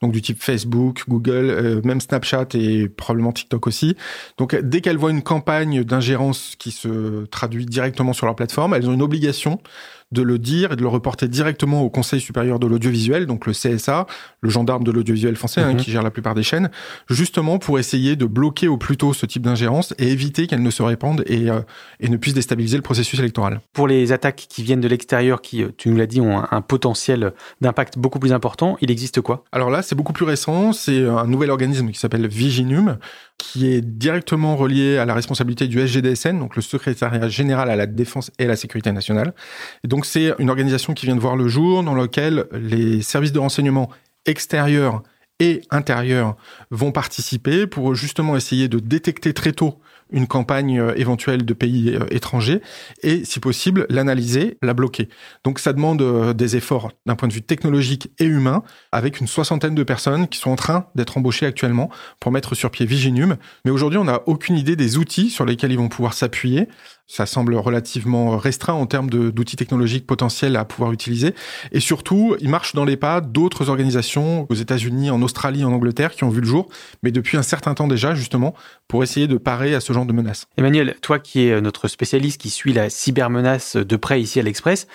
donc 0.03 0.13
du 0.13 0.23
type 0.23 0.43
Facebook, 0.43 1.05
Google, 1.09 1.51
euh, 1.51 1.81
même 1.85 2.01
Snapchat 2.01 2.49
et 2.55 2.89
probablement 2.89 3.33
TikTok 3.33 3.67
aussi. 3.67 3.97
Donc 4.37 4.55
dès 4.57 4.81
qu'elles 4.81 4.97
voient 4.97 5.11
une 5.11 5.23
campagne 5.23 5.85
d'ingérence 5.85 6.55
qui 6.59 6.71
se 6.71 7.27
traduit 7.27 7.67
directement 7.67 8.13
sur 8.13 8.27
leur 8.27 8.37
plateforme, 8.37 8.75
elles 8.75 8.89
ont 8.89 8.95
une 8.95 9.03
obligation 9.03 9.61
de 10.13 10.23
le 10.23 10.39
dire 10.39 10.73
et 10.73 10.77
de 10.77 10.83
le 10.83 10.89
reporter 10.89 11.29
directement 11.29 11.83
au 11.83 11.91
Conseil 11.91 12.21
supérieur 12.21 12.59
de 12.59 12.67
l'audiovisuel, 12.67 13.27
donc 13.27 13.47
le 13.47 13.53
CSA, 13.53 14.07
le 14.41 14.51
gendarme 14.51 14.85
de 14.85 14.91
l'audiovisuel 14.91 15.37
français, 15.37 15.61
hein, 15.61 15.73
mhm. 15.73 15.77
qui 15.77 15.91
gère 15.91 16.03
la 16.03 16.11
plupart 16.11 16.35
des 16.35 16.43
chaînes, 16.43 16.71
justement 17.11 17.59
pour 17.59 17.79
essayer 17.79 18.17
de 18.17 18.25
bloquer 18.25 18.69
au 18.69 18.77
plus 18.77 18.97
tôt 18.97 19.13
ce 19.13 19.27
type 19.27 19.43
d'ingérence 19.43 19.95
et 19.99 20.09
éviter 20.09 20.47
qu'elle 20.47 20.63
ne 20.63 20.71
se 20.71 20.83
répande 20.83 21.23
et, 21.27 21.51
euh, 21.51 21.61
et 22.01 22.09
ne 22.09 22.17
puisse 22.17 22.35
déstabiliser 22.35 22.77
le 22.77 22.83
processus 22.83 23.19
électoral. 23.19 23.61
Pour 23.73 23.87
les 23.87 24.13
attaques 24.13 24.47
qui 24.49 24.63
viennent 24.63 24.81
de 24.81 24.89
l'extérieur, 24.89 25.43
qui, 25.43 25.63
euh, 25.63 25.71
tu 25.77 25.91
nous 25.91 25.97
l'as 25.97 26.07
dit, 26.07 26.21
ont 26.21 26.43
un, 26.51 26.61
potentiel 26.61 27.33
d'impact 27.61 27.99
beaucoup 27.99 28.19
plus 28.19 28.33
important, 28.33 28.77
il 28.81 28.91
existe 28.91 29.21
quoi? 29.21 29.45
Alors 29.53 29.71
là, 29.71 29.81
c'est 29.81 29.95
beaucoup 29.95 30.13
plus 30.13 30.25
récent, 30.25 30.73
c'est 30.73 31.05
un 31.07 31.27
nouvel 31.27 31.51
organisme 31.51 31.91
qui 31.91 31.99
s'appelle 31.99 32.27
Viginum, 32.27 32.99
qui 33.39 33.69
est 33.69 33.81
directement 33.81 34.57
relié 34.57 34.99
à 34.99 35.05
la 35.05 35.15
responsabilité 35.15 35.69
du 35.69 35.79
SGDSN, 35.79 36.39
donc 36.39 36.57
le 36.57 36.63
secrétariat 36.63 37.29
général 37.29 37.71
à 37.71 37.77
la 37.77 37.87
défense 37.87 38.31
et 38.39 38.45
à 38.45 38.49
la 38.49 38.57
sécurité 38.57 38.93
nationale. 38.93 39.33
Et 39.85 39.89
donc 39.89 40.05
c'est 40.05 40.35
une 40.39 40.51
organisation 40.51 40.93
qui 40.93 41.07
vient 41.07 41.15
de 41.15 41.21
voir 41.21 41.37
le 41.37 41.49
jour, 41.49 41.83
dans 41.85 41.95
laquelle 41.95 42.47
les 42.53 43.01
services 43.01 43.33
de 43.33 43.39
renseignement 43.39 43.91
extérieurs 44.27 45.03
et 45.41 45.63
intérieurs 45.71 46.37
vont 46.71 46.91
participer 46.91 47.67
pour 47.67 47.95
justement 47.95 48.37
essayer 48.37 48.69
de 48.69 48.81
détecter 48.81 49.33
très 49.33 49.53
tôt 49.53 49.79
une 50.11 50.27
campagne 50.27 50.79
euh, 50.79 50.95
éventuelle 50.97 51.45
de 51.45 51.55
pays 51.55 51.95
euh, 51.95 52.05
étrangers 52.11 52.61
et, 53.03 53.25
si 53.25 53.41
possible, 53.41 53.87
l'analyser, 53.91 54.59
la 54.63 54.75
bloquer. 54.75 55.09
Donc 55.45 55.59
ça 55.59 55.73
demande 55.73 56.03
euh, 56.03 56.33
des 56.33 56.57
efforts 56.57 56.93
d'un 57.07 57.17
point 57.17 57.29
de 57.29 57.33
vue 57.33 57.43
technologique 57.43 58.11
et 58.19 58.25
humain, 58.25 58.63
avec 58.93 59.21
une 59.21 59.27
soixantaine 59.27 59.75
de 59.75 59.83
personnes 59.83 60.29
qui 60.29 60.39
sont 60.39 60.51
en 60.51 60.57
train 60.57 60.87
d'être 60.95 61.19
embauchées 61.19 61.47
actuellement 61.47 61.91
pour 62.21 62.33
mettre 62.33 62.55
sur 62.55 62.71
pied 62.71 62.87
Viginum. 62.87 63.37
Mais 63.65 63.71
aujourd'hui, 63.71 63.99
on 63.99 64.05
n'a 64.05 64.23
aucune 64.27 64.57
idée 64.57 64.77
des 64.77 64.97
outils 64.97 65.31
sur 65.31 65.45
lesquels 65.45 65.73
ils 65.73 65.79
vont 65.79 65.89
pouvoir 65.89 66.15
s'appuyer. 66.15 66.69
Ça 67.11 67.25
semble 67.25 67.55
relativement 67.55 68.37
restreint 68.37 68.75
en 68.75 68.85
termes 68.87 69.09
d'outils 69.09 69.57
technologiques 69.57 70.07
potentiels 70.07 70.57
à 70.57 70.67
pouvoir 70.67 70.93
utiliser. 70.93 71.35
Et 71.73 71.81
surtout, 71.81 72.37
ils 72.41 72.51
marchent 72.51 72.75
dans 72.75 72.85
les 72.85 72.99
pas 72.99 73.23
d'autres 73.23 73.71
organisations 73.71 74.47
aux 74.51 74.55
États-Unis, 74.55 75.11
en 75.11 75.23
Australie, 75.23 75.65
en 75.65 75.73
Angleterre, 75.73 76.15
qui 76.15 76.25
ont 76.25 76.29
vu 76.29 76.43
le 76.43 76.47
jour, 76.47 76.69
mais 77.03 77.11
depuis 77.11 77.39
un 77.39 77.43
certain 77.43 77.73
temps 77.73 77.89
déjà, 77.89 78.15
justement, 78.15 78.55
pour 78.89 79.03
essayer 79.03 79.27
de 79.27 79.39
parer 79.39 79.75
à 79.75 79.81
ce 79.81 79.95
genre 79.95 80.05
de 80.05 80.13
menaces. 80.13 80.47
Emmanuel, 80.59 80.97
toi 81.01 81.19
qui 81.19 81.47
es 81.47 81.61
notre 81.63 81.89
spécialiste 81.89 82.41
qui 82.41 82.51
suit 82.51 82.75
la 82.75 82.91
cybermenace 82.91 83.77
de 83.77 83.97
près 83.97 84.21
ici 84.21 84.39
à 84.39 84.43
l'Express, 84.43 84.87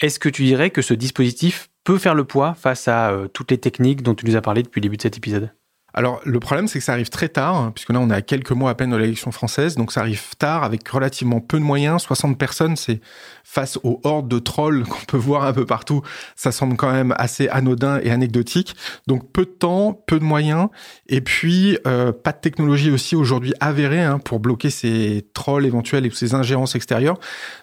est-ce 0.00 0.18
que 0.18 0.30
tu 0.30 0.44
dirais 0.44 0.70
que 0.70 0.80
ce 0.80 0.94
dispositif 0.94 1.68
peut 1.84 1.98
faire 1.98 2.14
le 2.14 2.24
poids 2.24 2.54
face 2.54 2.88
à 2.88 3.10
euh, 3.10 3.28
toutes 3.28 3.50
les 3.50 3.58
techniques 3.58 4.02
dont 4.02 4.14
tu 4.14 4.24
nous 4.24 4.36
as 4.36 4.40
parlé 4.40 4.62
depuis 4.62 4.80
le 4.80 4.84
début 4.84 4.96
de 4.96 5.02
cet 5.02 5.18
épisode? 5.18 5.50
Alors 5.94 6.20
le 6.24 6.40
problème 6.40 6.68
c'est 6.68 6.78
que 6.78 6.84
ça 6.84 6.92
arrive 6.92 7.08
très 7.08 7.28
tard, 7.28 7.56
hein, 7.56 7.72
puisque 7.74 7.90
là 7.90 8.00
on 8.00 8.10
est 8.10 8.14
à 8.14 8.22
quelques 8.22 8.52
mois 8.52 8.70
à 8.70 8.74
peine 8.74 8.90
de 8.90 8.96
l'élection 8.96 9.32
française, 9.32 9.76
donc 9.76 9.92
ça 9.92 10.00
arrive 10.00 10.22
tard 10.38 10.64
avec 10.64 10.86
relativement 10.88 11.40
peu 11.40 11.58
de 11.58 11.64
moyens, 11.64 12.02
60 12.02 12.38
personnes, 12.38 12.76
c'est 12.76 13.00
face 13.44 13.78
aux 13.82 14.00
hordes 14.04 14.28
de 14.28 14.38
trolls 14.38 14.84
qu'on 14.84 15.04
peut 15.06 15.16
voir 15.16 15.44
un 15.44 15.52
peu 15.52 15.66
partout, 15.66 16.02
ça 16.36 16.52
semble 16.52 16.76
quand 16.76 16.92
même 16.92 17.14
assez 17.18 17.48
anodin 17.48 18.00
et 18.02 18.10
anecdotique. 18.10 18.76
Donc 19.06 19.32
peu 19.32 19.44
de 19.44 19.50
temps, 19.50 19.92
peu 20.06 20.18
de 20.18 20.24
moyens, 20.24 20.68
et 21.08 21.20
puis 21.20 21.78
euh, 21.86 22.12
pas 22.12 22.32
de 22.32 22.38
technologie 22.38 22.90
aussi 22.90 23.16
aujourd'hui 23.16 23.52
avérée 23.60 24.02
hein, 24.02 24.18
pour 24.18 24.40
bloquer 24.40 24.70
ces 24.70 25.26
trolls 25.34 25.66
éventuels 25.66 26.06
et 26.06 26.10
ces 26.10 26.34
ingérences 26.34 26.74
extérieures. 26.74 27.18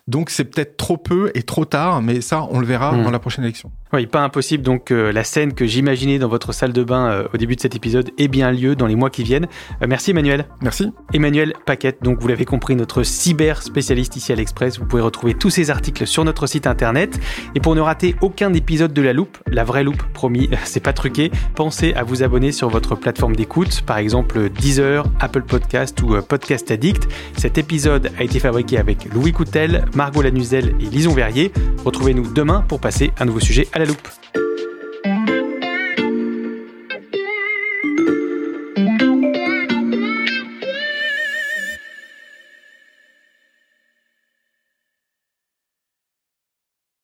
Donc 0.07 0.29
c'est 0.29 0.45
peut-être 0.45 0.77
trop 0.77 0.97
peu 0.97 1.31
et 1.35 1.43
trop 1.43 1.65
tard, 1.65 2.01
mais 2.01 2.21
ça 2.21 2.45
on 2.51 2.59
le 2.59 2.65
verra 2.65 2.91
hmm. 2.91 3.03
dans 3.03 3.11
la 3.11 3.19
prochaine 3.19 3.45
élection. 3.45 3.71
Oui, 3.93 4.05
pas 4.05 4.21
impossible 4.21 4.63
donc 4.63 4.91
euh, 4.91 5.13
la 5.13 5.23
scène 5.23 5.53
que 5.53 5.65
j'imaginais 5.65 6.19
dans 6.19 6.27
votre 6.27 6.51
salle 6.51 6.73
de 6.73 6.83
bain 6.83 7.07
euh, 7.07 7.27
au 7.33 7.37
début 7.37 7.55
de 7.55 7.61
cet 7.61 7.73
épisode 7.73 8.11
ait 8.17 8.27
bien 8.27 8.51
lieu 8.51 8.75
dans 8.75 8.85
les 8.85 8.95
mois 8.95 9.09
qui 9.09 9.23
viennent. 9.23 9.47
merci 9.87 10.11
Emmanuel. 10.11 10.45
Merci. 10.61 10.91
Emmanuel 11.13 11.53
Paquette, 11.65 12.03
donc 12.03 12.19
vous 12.19 12.27
l'avez 12.27 12.43
compris, 12.43 12.75
notre 12.75 13.03
cyber 13.03 13.63
spécialiste 13.63 14.17
ici 14.17 14.33
à 14.33 14.35
l'Express. 14.35 14.77
Vous 14.77 14.85
pouvez 14.85 15.01
retrouver 15.01 15.35
tous 15.35 15.49
ces 15.49 15.69
articles 15.69 16.05
sur 16.05 16.25
notre 16.25 16.47
site 16.47 16.67
internet. 16.67 17.17
Et 17.55 17.61
pour 17.61 17.75
ne 17.75 17.81
rater 17.81 18.15
aucun 18.21 18.53
épisode 18.53 18.91
de 18.91 19.01
La 19.01 19.13
Loupe, 19.13 19.37
la 19.47 19.63
vraie 19.63 19.85
loupe, 19.85 20.03
promis, 20.13 20.49
c'est 20.65 20.83
pas 20.83 20.93
truqué, 20.93 21.31
pensez 21.55 21.93
à 21.93 22.03
vous 22.03 22.23
abonner 22.23 22.51
sur 22.51 22.69
votre 22.69 22.95
plateforme 22.95 23.37
d'écoute, 23.37 23.83
par 23.85 23.99
exemple 23.99 24.49
Deezer, 24.49 25.05
Apple 25.21 25.43
Podcast 25.43 26.01
ou 26.01 26.15
euh, 26.15 26.21
Podcast 26.21 26.71
Addict. 26.71 27.07
Cet 27.37 27.57
épisode 27.57 28.11
a 28.19 28.23
été 28.23 28.39
fabriqué 28.39 28.77
avec 28.77 29.07
Louis 29.13 29.31
Coutel, 29.31 29.85
Margot 29.95 30.21
Lanuzel 30.21 30.75
et 30.81 30.85
Lison 30.85 31.13
Verrier. 31.13 31.53
Retrouvez-nous 31.85 32.33
demain 32.33 32.65
pour 32.67 32.81
passer 32.81 33.11
un 33.19 33.25
nouveau 33.25 33.39
sujet 33.39 33.67
à 33.71 33.76
la 33.79 33.85
loupe. 33.85 34.46